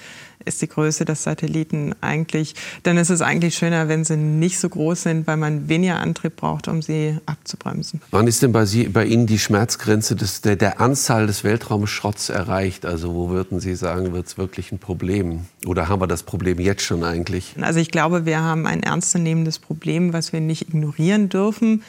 ist 0.44 0.62
die 0.62 0.68
Größe 0.68 1.04
des 1.04 1.22
Satelliten 1.22 1.94
eigentlich, 2.00 2.54
dann 2.82 2.96
ist 2.96 3.10
es 3.10 3.20
eigentlich 3.20 3.54
schöner, 3.54 3.88
wenn 3.88 4.04
sie 4.04 4.16
nicht 4.16 4.58
so 4.58 4.68
groß 4.68 5.02
sind, 5.02 5.26
weil 5.26 5.36
man 5.36 5.68
weniger 5.68 6.00
Antrieb 6.00 6.36
braucht, 6.36 6.68
um 6.68 6.82
sie 6.82 7.18
abzubremsen. 7.26 8.00
Wann 8.10 8.26
ist 8.26 8.42
denn 8.42 8.52
bei, 8.52 8.64
Sie, 8.66 8.88
bei 8.88 9.04
Ihnen 9.04 9.26
die 9.26 9.38
Schmerzgrenze 9.38 10.16
des, 10.16 10.40
der, 10.40 10.56
der 10.56 10.80
Anzahl 10.80 11.26
des 11.26 11.44
Weltraumschrotts 11.44 12.28
erreicht? 12.28 12.86
Also 12.86 13.14
wo 13.14 13.30
würden 13.30 13.60
Sie 13.60 13.74
sagen, 13.74 14.12
wird 14.12 14.26
es 14.26 14.38
wirklich 14.38 14.72
ein 14.72 14.78
Problem? 14.78 15.46
Oder 15.66 15.88
haben 15.88 16.00
wir 16.00 16.06
das 16.06 16.22
Problem 16.22 16.60
jetzt 16.60 16.82
schon 16.82 17.04
eigentlich? 17.04 17.54
Also 17.60 17.80
ich 17.80 17.90
glaube, 17.90 18.26
wir 18.26 18.40
haben 18.40 18.66
ein 18.66 18.82
ernstzunehmendes 18.82 19.58
Problem, 19.58 20.12
was 20.12 20.32
wir 20.32 20.40
nicht 20.40 20.68
ignorieren 20.68 21.28
dürfen. 21.28 21.82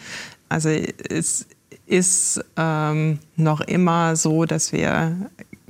Also 0.49 0.69
es 0.69 1.47
ist 1.87 2.43
ähm, 2.57 3.19
noch 3.35 3.61
immer 3.61 4.15
so, 4.15 4.45
dass 4.45 4.71
wir 4.71 5.15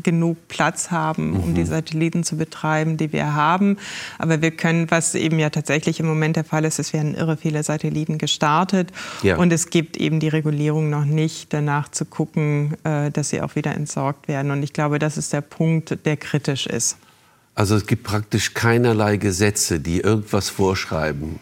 genug 0.03 0.37
Platz 0.47 0.91
haben, 0.91 1.35
um 1.35 1.51
mhm. 1.51 1.55
die 1.55 1.65
Satelliten 1.65 2.23
zu 2.23 2.37
betreiben, 2.37 2.97
die 2.97 3.11
wir 3.13 3.33
haben. 3.33 3.77
Aber 4.17 4.41
wir 4.41 4.51
können, 4.51 4.89
was 4.91 5.15
eben 5.15 5.39
ja 5.39 5.49
tatsächlich 5.49 5.99
im 5.99 6.05
Moment 6.05 6.35
der 6.35 6.43
Fall 6.43 6.65
ist, 6.65 6.79
es 6.79 6.93
werden 6.93 7.15
irre 7.15 7.37
viele 7.37 7.63
Satelliten 7.63 8.17
gestartet. 8.17 8.91
Ja. 9.23 9.37
Und 9.37 9.53
es 9.53 9.69
gibt 9.69 9.97
eben 9.97 10.19
die 10.19 10.27
Regulierung 10.27 10.89
noch 10.89 11.05
nicht, 11.05 11.53
danach 11.53 11.89
zu 11.89 12.05
gucken, 12.05 12.75
äh, 12.83 13.11
dass 13.11 13.29
sie 13.29 13.41
auch 13.41 13.55
wieder 13.55 13.73
entsorgt 13.73 14.27
werden. 14.27 14.51
Und 14.51 14.63
ich 14.63 14.73
glaube, 14.73 14.99
das 14.99 15.17
ist 15.17 15.33
der 15.33 15.41
Punkt, 15.41 16.05
der 16.05 16.17
kritisch 16.17 16.67
ist. 16.67 16.97
Also 17.53 17.75
es 17.75 17.85
gibt 17.85 18.03
praktisch 18.03 18.53
keinerlei 18.53 19.15
Gesetze, 19.15 19.79
die 19.79 20.01
irgendwas 20.01 20.49
vorschreiben. 20.49 21.39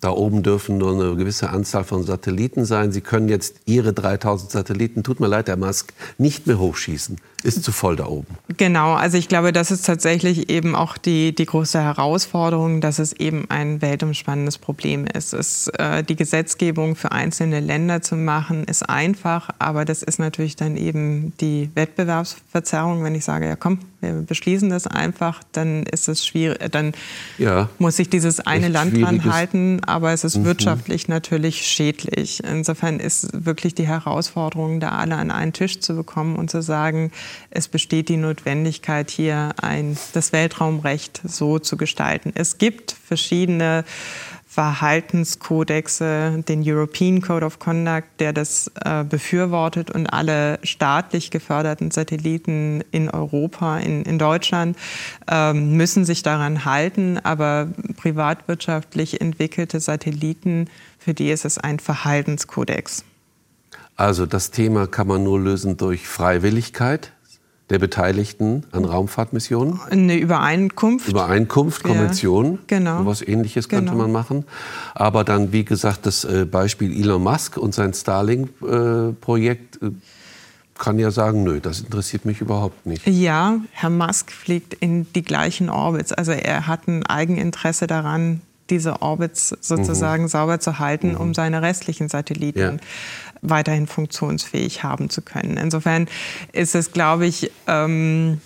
Da 0.00 0.10
oben 0.10 0.42
dürfen 0.42 0.78
nur 0.78 0.94
eine 0.94 1.14
gewisse 1.14 1.50
Anzahl 1.50 1.84
von 1.84 2.04
Satelliten 2.04 2.64
sein. 2.64 2.90
Sie 2.90 3.02
können 3.02 3.28
jetzt 3.28 3.56
Ihre 3.66 3.92
3000 3.92 4.50
Satelliten, 4.50 5.02
tut 5.02 5.20
mir 5.20 5.26
leid, 5.26 5.48
Herr 5.48 5.58
Musk, 5.58 5.92
nicht 6.16 6.46
mehr 6.46 6.58
hochschießen 6.58 7.18
ist 7.42 7.62
zu 7.62 7.72
voll 7.72 7.96
da 7.96 8.06
oben. 8.06 8.26
Genau, 8.56 8.92
also 8.92 9.16
ich 9.16 9.28
glaube, 9.28 9.52
das 9.52 9.70
ist 9.70 9.86
tatsächlich 9.86 10.50
eben 10.50 10.74
auch 10.74 10.98
die, 10.98 11.34
die 11.34 11.46
große 11.46 11.80
Herausforderung, 11.80 12.80
dass 12.80 12.98
es 12.98 13.12
eben 13.12 13.46
ein 13.48 13.82
weltumspannendes 13.82 14.58
Problem 14.58 15.06
ist. 15.06 15.32
Es, 15.32 15.68
äh, 15.68 16.02
die 16.02 16.16
Gesetzgebung 16.16 16.96
für 16.96 17.12
einzelne 17.12 17.60
Länder 17.60 18.02
zu 18.02 18.16
machen, 18.16 18.64
ist 18.64 18.88
einfach, 18.88 19.50
aber 19.58 19.84
das 19.84 20.02
ist 20.02 20.18
natürlich 20.18 20.56
dann 20.56 20.76
eben 20.76 21.32
die 21.40 21.70
Wettbewerbsverzerrung. 21.74 23.02
Wenn 23.04 23.14
ich 23.14 23.24
sage, 23.24 23.46
ja 23.46 23.56
komm, 23.56 23.78
wir 24.00 24.12
beschließen 24.22 24.70
das 24.70 24.86
einfach, 24.86 25.42
dann 25.52 25.82
ist 25.84 26.08
es 26.08 26.26
schwierig, 26.26 26.58
dann 26.70 26.92
ja, 27.38 27.68
muss 27.78 27.96
sich 27.96 28.08
dieses 28.08 28.40
eine 28.40 28.68
Land 28.68 29.00
dran 29.00 29.24
halten, 29.24 29.82
aber 29.84 30.12
es 30.12 30.24
ist 30.24 30.38
mhm. 30.38 30.44
wirtschaftlich 30.46 31.08
natürlich 31.08 31.66
schädlich. 31.66 32.42
Insofern 32.44 32.98
ist 32.98 33.44
wirklich 33.44 33.74
die 33.74 33.86
Herausforderung, 33.86 34.80
da 34.80 34.90
alle 34.90 35.16
an 35.16 35.30
einen 35.30 35.52
Tisch 35.52 35.80
zu 35.80 35.94
bekommen 35.94 36.36
und 36.36 36.50
zu 36.50 36.62
sagen, 36.62 37.12
es 37.50 37.68
besteht 37.68 38.08
die 38.08 38.16
Notwendigkeit, 38.16 39.10
hier 39.10 39.50
ein, 39.60 39.96
das 40.12 40.32
Weltraumrecht 40.32 41.20
so 41.24 41.58
zu 41.58 41.76
gestalten. 41.76 42.32
Es 42.34 42.58
gibt 42.58 42.92
verschiedene 42.92 43.84
Verhaltenskodexe, 44.50 46.42
den 46.48 46.62
European 46.66 47.22
Code 47.22 47.46
of 47.46 47.60
Conduct, 47.60 48.08
der 48.18 48.32
das 48.32 48.68
äh, 48.84 49.04
befürwortet 49.04 49.92
und 49.92 50.08
alle 50.08 50.58
staatlich 50.64 51.30
geförderten 51.30 51.92
Satelliten 51.92 52.82
in 52.90 53.08
Europa, 53.10 53.78
in, 53.78 54.02
in 54.02 54.18
Deutschland, 54.18 54.76
äh, 55.30 55.52
müssen 55.52 56.04
sich 56.04 56.24
daran 56.24 56.64
halten. 56.64 57.20
Aber 57.22 57.68
privatwirtschaftlich 57.96 59.20
entwickelte 59.20 59.78
Satelliten, 59.78 60.68
für 60.98 61.14
die 61.14 61.30
ist 61.30 61.44
es 61.44 61.56
ein 61.56 61.78
Verhaltenskodex. 61.78 63.04
Also 63.94 64.26
das 64.26 64.50
Thema 64.50 64.88
kann 64.88 65.06
man 65.06 65.22
nur 65.22 65.38
lösen 65.38 65.76
durch 65.76 66.08
Freiwilligkeit 66.08 67.12
der 67.70 67.78
Beteiligten 67.78 68.64
an 68.72 68.84
Raumfahrtmissionen? 68.84 69.80
Eine 69.88 70.16
Übereinkunft. 70.16 71.08
Übereinkunft, 71.08 71.82
Konvention. 71.82 72.52
Ja, 72.52 72.58
genau. 72.78 73.06
Was 73.06 73.22
ähnliches 73.22 73.68
könnte 73.68 73.92
genau. 73.92 74.02
man 74.02 74.12
machen. 74.12 74.44
Aber 74.94 75.24
dann, 75.24 75.52
wie 75.52 75.64
gesagt, 75.64 76.04
das 76.06 76.24
äh, 76.24 76.44
Beispiel 76.44 76.92
Elon 76.92 77.22
Musk 77.22 77.56
und 77.56 77.74
sein 77.74 77.94
Starlink-Projekt 77.94 79.82
äh, 79.82 79.90
kann 80.78 80.98
ja 80.98 81.10
sagen, 81.10 81.44
nö, 81.44 81.60
das 81.60 81.80
interessiert 81.80 82.24
mich 82.24 82.40
überhaupt 82.40 82.86
nicht. 82.86 83.06
Ja, 83.06 83.58
Herr 83.70 83.90
Musk 83.90 84.32
fliegt 84.32 84.74
in 84.74 85.12
die 85.12 85.22
gleichen 85.22 85.68
Orbits. 85.68 86.12
Also 86.12 86.32
er 86.32 86.66
hat 86.66 86.88
ein 86.88 87.06
Eigeninteresse 87.06 87.86
daran, 87.86 88.40
diese 88.70 89.02
Orbits 89.02 89.54
sozusagen 89.60 90.24
mhm. 90.24 90.28
sauber 90.28 90.60
zu 90.60 90.78
halten, 90.78 91.12
mhm. 91.12 91.16
um 91.16 91.34
seine 91.34 91.62
restlichen 91.62 92.08
Satelliten. 92.08 92.80
Weiterhin 93.42 93.86
funktionsfähig 93.86 94.82
haben 94.82 95.10
zu 95.10 95.22
können. 95.22 95.56
Insofern 95.56 96.08
ist 96.52 96.74
es, 96.74 96.92
glaube 96.92 97.26
ich, 97.26 97.50
ähm, 97.66 98.40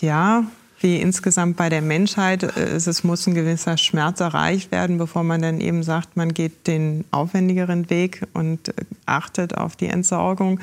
ja, 0.00 0.44
wie 0.80 1.00
insgesamt 1.00 1.56
bei 1.56 1.68
der 1.68 1.82
Menschheit, 1.82 2.42
äh, 2.42 2.74
es 2.74 3.04
muss 3.04 3.26
ein 3.26 3.34
gewisser 3.34 3.78
Schmerz 3.78 4.20
erreicht 4.20 4.70
werden, 4.70 4.98
bevor 4.98 5.22
man 5.22 5.42
dann 5.42 5.60
eben 5.60 5.82
sagt, 5.82 6.16
man 6.16 6.34
geht 6.34 6.66
den 6.66 7.04
aufwendigeren 7.10 7.88
Weg 7.90 8.22
und 8.34 8.74
achtet 9.06 9.56
auf 9.56 9.76
die 9.76 9.86
Entsorgung. 9.86 10.60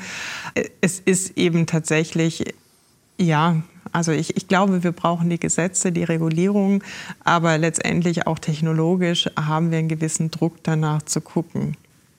Äh, 0.54 0.68
es 0.80 1.00
ist 1.00 1.36
eben 1.36 1.66
tatsächlich, 1.66 2.54
ja, 3.18 3.62
also 3.92 4.12
ich, 4.12 4.36
ich 4.36 4.48
glaube, 4.48 4.82
wir 4.82 4.92
brauchen 4.92 5.30
die 5.30 5.38
Gesetze, 5.38 5.92
die 5.92 6.04
Regulierung, 6.04 6.82
aber 7.22 7.58
letztendlich 7.58 8.26
auch 8.26 8.38
technologisch 8.38 9.28
haben 9.36 9.70
wir 9.70 9.78
einen 9.78 9.88
gewissen 9.88 10.30
Druck 10.30 10.56
danach 10.62 11.02
zu 11.02 11.20
gucken. 11.20 11.76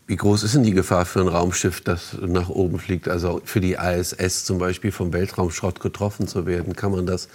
Wie 0.08 0.15
groß 0.15 0.44
ist 0.44 0.54
denn 0.54 0.63
die 0.63 0.74
Gefahr 0.74 1.06
für 1.06 1.22
ein 1.22 1.28
Raumschiff, 1.28 1.82
das 1.82 2.15
nach 2.22 2.50
oben 2.50 2.78
fliegt? 2.78 3.08
Also 3.08 3.41
für 3.44 3.60
die 3.60 3.74
ISS 3.74 4.46
zum 4.46 4.60
Beispiel 4.60 4.91
vom 4.91 5.13
Weltraumschrott 5.13 5.80
getroffen 5.80 6.28
zu 6.28 6.46
werden? 6.46 6.76
Kann 6.76 6.91
man 6.91 7.08
das 7.08 7.28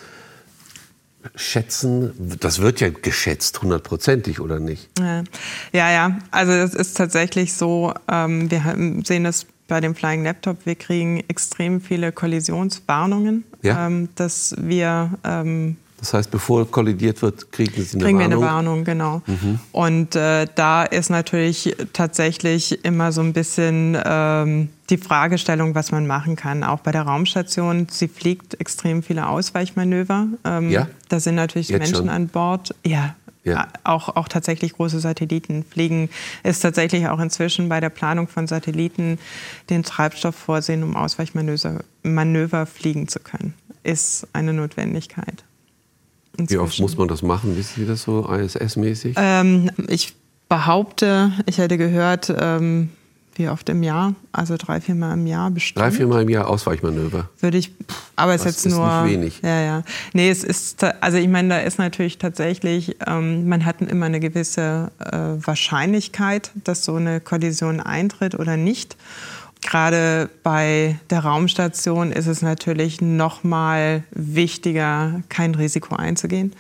schätzen? 1.35 2.13
Das 2.39 2.61
wird 2.61 2.81
ja 2.81 2.91
geschätzt, 2.91 3.61
hundertprozentig 3.63 4.41
oder 4.41 4.61
nicht? 4.61 4.89
Ja, 4.99 5.91
ja, 5.91 6.19
also 6.31 6.53
es 6.53 6.75
ist 6.75 6.97
tatsächlich 6.97 7.55
so, 7.55 7.93
ähm, 8.09 8.51
wir 8.51 8.63
sehen 9.05 9.25
das 9.25 9.47
bei 9.67 9.81
dem 9.81 9.95
Flying 9.95 10.25
Laptop, 10.25 10.67
wir 10.67 10.75
kriegen 10.75 11.23
extrem 11.29 11.81
viele 11.81 12.13
Kollisionswarnungen, 12.13 13.45
ja? 13.63 13.87
ähm, 13.87 14.09
dass 14.17 14.55
wir 14.59 15.13
ähm, 15.25 15.77
das 16.01 16.15
heißt, 16.15 16.31
bevor 16.31 16.69
kollidiert 16.71 17.21
wird, 17.21 17.53
kriegen 17.53 17.83
Sie 17.83 17.97
eine 17.99 18.05
kriegen 18.05 18.19
Warnung? 18.19 18.19
Kriegen 18.19 18.31
wir 18.31 18.37
eine 18.37 18.41
Warnung, 18.41 18.85
genau. 18.85 19.23
Mhm. 19.27 19.61
Und 19.71 20.17
äh, 20.17 20.47
da 20.55 20.85
ist 20.85 21.11
natürlich 21.11 21.77
tatsächlich 21.93 22.85
immer 22.87 23.13
so 23.13 23.21
ein 23.21 23.35
bisschen 23.35 23.99
ähm, 24.03 24.71
die 24.89 24.97
Fragestellung, 24.97 25.75
was 25.75 25.93
man 25.93 26.07
machen 26.07 26.37
kann. 26.37 26.65
Auch 26.65 26.81
bei 26.81 26.91
der 26.91 27.03
Raumstation, 27.03 27.87
sie 27.91 28.09
fliegt 28.09 28.59
extrem 28.59 29.03
viele 29.03 29.29
Ausweichmanöver. 29.29 30.27
Ähm, 30.45 30.71
ja? 30.71 30.89
Da 31.11 31.21
sind 31.21 31.35
natürlich 31.35 31.69
Jetzt 31.69 31.81
Menschen 31.81 31.97
schon? 31.97 32.09
an 32.09 32.29
Bord. 32.29 32.75
Ja, 32.83 33.15
ja. 33.45 33.69
Auch, 33.85 34.17
auch 34.17 34.29
tatsächlich 34.29 34.73
große 34.73 35.01
Satelliten 35.01 35.65
fliegen. 35.65 36.09
Ist 36.45 36.61
tatsächlich 36.61 37.09
auch 37.09 37.21
inzwischen 37.21 37.69
bei 37.69 37.81
der 37.81 37.91
Planung 37.91 38.27
von 38.27 38.47
Satelliten 38.47 39.19
den 39.69 39.83
Treibstoff 39.83 40.35
vorsehen, 40.35 40.83
um 40.83 40.97
Ausweichmanöver 40.97 41.81
Manöver 42.03 42.65
fliegen 42.65 43.07
zu 43.07 43.21
können. 43.21 43.53
Ist 43.83 44.27
eine 44.33 44.55
Notwendigkeit. 44.55 45.45
Inzwischen. 46.41 46.61
Wie 46.61 46.65
oft 46.65 46.81
muss 46.81 46.97
man 46.97 47.09
das 47.09 47.23
machen? 47.23 47.57
Wissen 47.57 47.83
Sie 47.83 47.87
das 47.87 48.03
so 48.03 48.29
ISS-mäßig? 48.29 49.17
Ähm, 49.17 49.71
ich 49.89 50.15
behaupte, 50.49 51.33
ich 51.47 51.59
hätte 51.59 51.79
gehört, 51.79 52.33
ähm, 52.39 52.91
wie 53.41 53.49
oft 53.49 53.69
im 53.71 53.83
Jahr? 53.83 54.15
Also 54.33 54.57
drei, 54.59 54.81
vier 54.81 54.95
Mal 54.95 55.15
im 55.15 55.27
Jahr 55.27 55.51
bestimmt. 55.51 55.83
Drei, 55.83 55.91
vier 55.91 56.07
Mal 56.07 56.23
im 56.23 56.29
Jahr 56.29 56.49
Ausweichmanöver. 56.49 57.31
Würde 57.41 57.57
ich, 57.57 57.73
aber 58.17 58.35
es 58.35 58.43
ist 58.43 58.47
jetzt 58.47 58.67
ist 58.67 58.75
nur. 58.75 59.03
Nicht 59.03 59.13
wenig. 59.15 59.41
Ja, 59.43 59.61
ja. 59.61 59.83
Nee, 60.13 60.29
es 60.29 60.45
ist, 60.45 60.85
also 61.01 61.17
ich 61.17 61.29
meine, 61.29 61.49
da 61.49 61.59
ist 61.61 61.79
natürlich 61.79 62.19
tatsächlich, 62.19 62.97
ähm, 63.07 63.49
man 63.49 63.65
hat 63.65 63.81
immer 63.81 64.07
eine 64.07 64.21
gewisse 64.21 64.91
äh, 64.99 65.17
Wahrscheinlichkeit, 65.47 66.51
dass 66.65 66.85
so 66.85 66.97
eine 66.97 67.21
Kollision 67.21 67.81
eintritt 67.81 68.35
oder 68.35 68.57
nicht. 68.57 68.97
Gerade 69.63 70.31
bei 70.43 70.99
der 71.11 71.21
Raumstation 71.21 72.13
ist 72.13 72.27
es 72.27 72.41
natürlich 72.41 73.01
noch 73.01 73.45
mal 73.45 74.05
wichtiger, 74.11 75.23
kein 75.29 75.55
Risiko 75.55 75.97
einzugehen. 75.97 76.55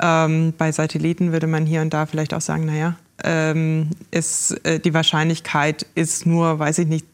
Ähm, 0.00 0.52
bei 0.58 0.72
Satelliten 0.72 1.32
würde 1.32 1.46
man 1.46 1.66
hier 1.66 1.82
und 1.82 1.94
da 1.94 2.06
vielleicht 2.06 2.34
auch 2.34 2.40
sagen, 2.40 2.66
naja, 2.66 2.96
ähm, 3.22 3.90
ist, 4.10 4.52
äh, 4.66 4.80
die 4.80 4.92
Wahrscheinlichkeit 4.92 5.86
ist 5.94 6.26
nur, 6.26 6.58
weiß 6.58 6.78
ich 6.78 6.88
nicht, 6.88 7.06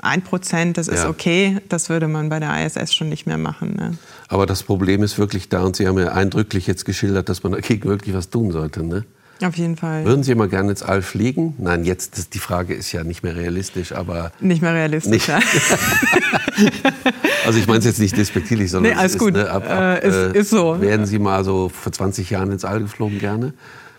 ein 0.00 0.22
Prozent, 0.22 0.76
das 0.76 0.88
ist 0.88 1.04
ja. 1.04 1.08
okay. 1.08 1.58
Das 1.68 1.88
würde 1.88 2.08
man 2.08 2.28
bei 2.28 2.40
der 2.40 2.66
ISS 2.66 2.94
schon 2.94 3.08
nicht 3.08 3.26
mehr 3.26 3.38
machen. 3.38 3.76
Ne? 3.76 3.96
Aber 4.28 4.44
das 4.44 4.62
Problem 4.64 5.02
ist 5.02 5.18
wirklich 5.18 5.48
da, 5.48 5.62
und 5.62 5.76
Sie 5.76 5.86
haben 5.86 5.98
ja 5.98 6.08
eindrücklich 6.08 6.66
jetzt 6.66 6.84
geschildert, 6.84 7.28
dass 7.28 7.42
man 7.44 7.52
dagegen 7.52 7.88
wirklich 7.88 8.14
was 8.14 8.28
tun 8.28 8.50
sollte. 8.50 8.82
Ne? 8.82 9.04
Auf 9.42 9.56
jeden 9.56 9.76
Fall. 9.76 10.04
Würden 10.04 10.24
Sie 10.24 10.34
mal 10.34 10.48
gerne 10.48 10.70
ins 10.70 10.82
All 10.82 11.00
fliegen? 11.00 11.54
Nein, 11.58 11.84
jetzt 11.84 12.18
das, 12.18 12.28
die 12.28 12.40
Frage 12.40 12.74
ist 12.74 12.90
ja 12.92 13.04
nicht 13.04 13.22
mehr 13.22 13.36
realistisch, 13.36 13.92
aber 13.92 14.32
nicht 14.40 14.62
mehr 14.62 14.74
realistisch. 14.74 15.12
Nicht. 15.12 15.28
Ja. 15.28 15.38
also 17.46 17.58
ich 17.58 17.66
meine 17.66 17.78
es 17.78 17.84
jetzt 17.84 18.00
nicht 18.00 18.16
despektierlich, 18.16 18.70
sondern 18.70 18.92
nee, 18.92 18.98
alles 18.98 19.12
ist, 19.12 19.18
gut. 19.18 19.34
Ne, 19.34 19.48
ab, 19.48 19.68
ab, 19.68 20.02
äh, 20.02 20.08
ist, 20.08 20.36
ist, 20.36 20.50
so. 20.50 20.80
Wären 20.80 21.06
Sie 21.06 21.20
mal 21.20 21.44
so 21.44 21.68
vor 21.68 21.92
20 21.92 22.30
Jahren 22.30 22.50
ins 22.50 22.64
All 22.64 22.80
geflogen 22.80 23.18
gerne? 23.18 23.54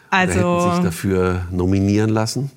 Also 0.09 0.39
Oder 0.39 0.65
hätten 0.65 0.75
sich 0.75 0.83
dafür 0.83 1.41
nominieren 1.51 2.09
lassen? 2.09 2.51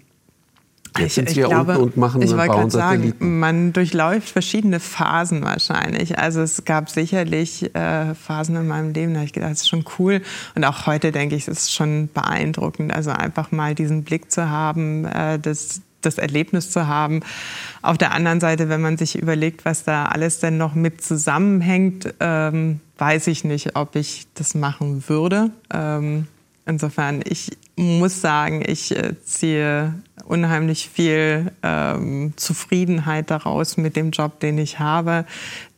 Jetzt 0.98 1.18
ich, 1.18 1.28
ich 1.28 1.34
glaube, 1.34 1.78
und, 1.78 1.82
und 1.82 1.96
machen 1.96 2.22
ich 2.22 2.30
wollte 2.32 2.54
gerade 2.54 2.70
sagen, 2.70 3.14
man 3.18 3.72
durchläuft 3.72 4.28
verschiedene 4.28 4.80
Phasen 4.80 5.42
wahrscheinlich. 5.42 6.18
Also 6.18 6.42
es 6.42 6.64
gab 6.64 6.90
sicherlich 6.90 7.74
äh, 7.74 8.14
Phasen 8.14 8.56
in 8.56 8.68
meinem 8.68 8.92
Leben, 8.92 9.14
da 9.14 9.20
habe 9.20 9.26
ich 9.26 9.32
gedacht, 9.32 9.52
das 9.52 9.62
ist 9.62 9.68
schon 9.68 9.84
cool. 9.98 10.20
Und 10.54 10.64
auch 10.64 10.86
heute 10.86 11.12
denke 11.12 11.34
ich, 11.34 11.48
es 11.48 11.64
ist 11.64 11.74
schon 11.74 12.10
beeindruckend. 12.12 12.92
Also 12.92 13.10
einfach 13.10 13.52
mal 13.52 13.74
diesen 13.74 14.04
Blick 14.04 14.30
zu 14.30 14.50
haben, 14.50 15.06
äh, 15.06 15.38
das, 15.38 15.80
das 16.02 16.18
Erlebnis 16.18 16.70
zu 16.70 16.86
haben. 16.86 17.20
Auf 17.80 17.96
der 17.96 18.12
anderen 18.12 18.40
Seite, 18.40 18.68
wenn 18.68 18.82
man 18.82 18.98
sich 18.98 19.18
überlegt, 19.18 19.64
was 19.64 19.84
da 19.84 20.06
alles 20.06 20.40
denn 20.40 20.58
noch 20.58 20.74
mit 20.74 21.02
zusammenhängt, 21.02 22.14
ähm, 22.20 22.80
weiß 22.98 23.28
ich 23.28 23.44
nicht, 23.44 23.76
ob 23.76 23.96
ich 23.96 24.26
das 24.34 24.54
machen 24.54 25.04
würde. 25.08 25.50
Ähm, 25.72 26.26
insofern, 26.66 27.22
ich 27.24 27.50
muss 27.76 28.20
sagen, 28.20 28.62
ich 28.66 28.96
äh, 28.96 29.14
ziehe 29.24 29.94
unheimlich 30.24 30.88
viel 30.88 31.52
ähm, 31.62 32.32
Zufriedenheit 32.36 33.30
daraus 33.30 33.76
mit 33.76 33.96
dem 33.96 34.10
Job, 34.10 34.40
den 34.40 34.58
ich 34.58 34.78
habe, 34.78 35.26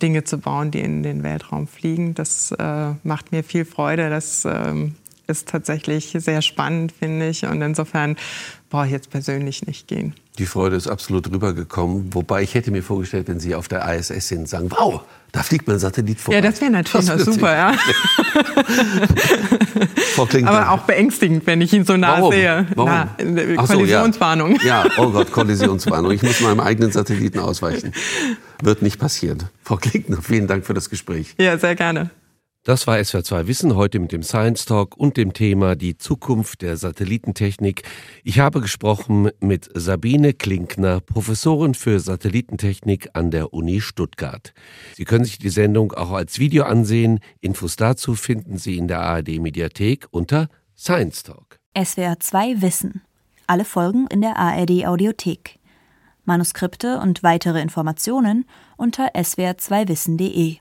Dinge 0.02 0.24
zu 0.24 0.38
bauen, 0.38 0.70
die 0.70 0.80
in 0.80 1.02
den 1.02 1.22
Weltraum 1.22 1.66
fliegen. 1.66 2.14
Das 2.14 2.52
äh, 2.52 2.92
macht 3.02 3.32
mir 3.32 3.42
viel 3.44 3.64
Freude. 3.64 4.10
Das 4.10 4.44
ähm, 4.44 4.94
ist 5.26 5.48
tatsächlich 5.48 6.16
sehr 6.18 6.42
spannend, 6.42 6.92
finde 6.92 7.28
ich. 7.28 7.44
Und 7.44 7.62
insofern 7.62 8.16
brauche 8.70 8.86
ich 8.86 8.92
jetzt 8.92 9.10
persönlich 9.10 9.66
nicht 9.66 9.86
gehen. 9.86 10.14
Die 10.38 10.46
Freude 10.46 10.76
ist 10.76 10.88
absolut 10.88 11.30
rübergekommen. 11.30 12.12
Wobei 12.12 12.42
ich 12.42 12.54
hätte 12.54 12.70
mir 12.70 12.82
vorgestellt, 12.82 13.28
wenn 13.28 13.38
Sie 13.38 13.54
auf 13.54 13.68
der 13.68 13.88
ISS 13.94 14.28
sind, 14.28 14.48
sagen, 14.48 14.70
wow, 14.70 15.02
da 15.30 15.42
fliegt 15.42 15.68
mein 15.68 15.78
Satellit 15.78 16.20
vorbei. 16.20 16.36
Ja, 16.36 16.42
das 16.42 16.60
wäre 16.60 16.70
natürlich 16.70 17.06
das 17.06 17.24
super, 17.24 17.54
ja. 17.56 17.74
Aber 20.44 20.70
auch 20.70 20.80
beängstigend, 20.80 21.46
wenn 21.46 21.60
ich 21.60 21.72
ihn 21.72 21.84
so 21.84 21.96
nah 21.96 22.18
Warum? 22.18 22.32
sehe. 22.32 22.66
Warum? 22.74 22.90
Na, 22.90 23.56
Kollisionswarnung. 23.64 24.58
So, 24.60 24.66
ja. 24.66 24.84
ja, 24.84 24.90
oh 24.96 25.10
Gott, 25.10 25.32
Kollisionswarnung. 25.32 26.12
Ich 26.12 26.22
muss 26.22 26.40
meinem 26.40 26.60
eigenen 26.60 26.92
Satelliten 26.92 27.38
ausweichen. 27.38 27.92
Wird 28.62 28.82
nicht 28.82 28.98
passieren. 28.98 29.44
Frau 29.62 29.76
Klinkner, 29.76 30.22
vielen 30.22 30.46
Dank 30.46 30.64
für 30.64 30.74
das 30.74 30.90
Gespräch. 30.90 31.34
Ja, 31.38 31.58
sehr 31.58 31.74
gerne. 31.74 32.10
Das 32.64 32.86
war 32.86 32.96
SWR2 32.96 33.46
Wissen 33.46 33.76
heute 33.76 33.98
mit 33.98 34.10
dem 34.10 34.22
Science 34.22 34.64
Talk 34.64 34.96
und 34.96 35.18
dem 35.18 35.34
Thema 35.34 35.76
die 35.76 35.98
Zukunft 35.98 36.62
der 36.62 36.78
Satellitentechnik. 36.78 37.82
Ich 38.22 38.38
habe 38.38 38.62
gesprochen 38.62 39.28
mit 39.38 39.68
Sabine 39.74 40.32
Klinkner, 40.32 41.00
Professorin 41.00 41.74
für 41.74 42.00
Satellitentechnik 42.00 43.10
an 43.12 43.30
der 43.30 43.52
Uni 43.52 43.82
Stuttgart. 43.82 44.54
Sie 44.94 45.04
können 45.04 45.26
sich 45.26 45.36
die 45.36 45.50
Sendung 45.50 45.92
auch 45.92 46.12
als 46.12 46.38
Video 46.38 46.64
ansehen. 46.64 47.20
Infos 47.42 47.76
dazu 47.76 48.14
finden 48.14 48.56
Sie 48.56 48.78
in 48.78 48.88
der 48.88 49.00
ARD 49.00 49.40
Mediathek 49.40 50.06
unter 50.10 50.48
Science 50.74 51.22
Talk. 51.22 51.58
SWR2 51.76 52.62
Wissen. 52.62 53.02
Alle 53.46 53.66
Folgen 53.66 54.06
in 54.06 54.22
der 54.22 54.38
ARD 54.38 54.86
Audiothek. 54.86 55.58
Manuskripte 56.24 56.98
und 56.98 57.22
weitere 57.22 57.60
Informationen 57.60 58.46
unter 58.78 59.14
swr2wissen.de. 59.14 60.56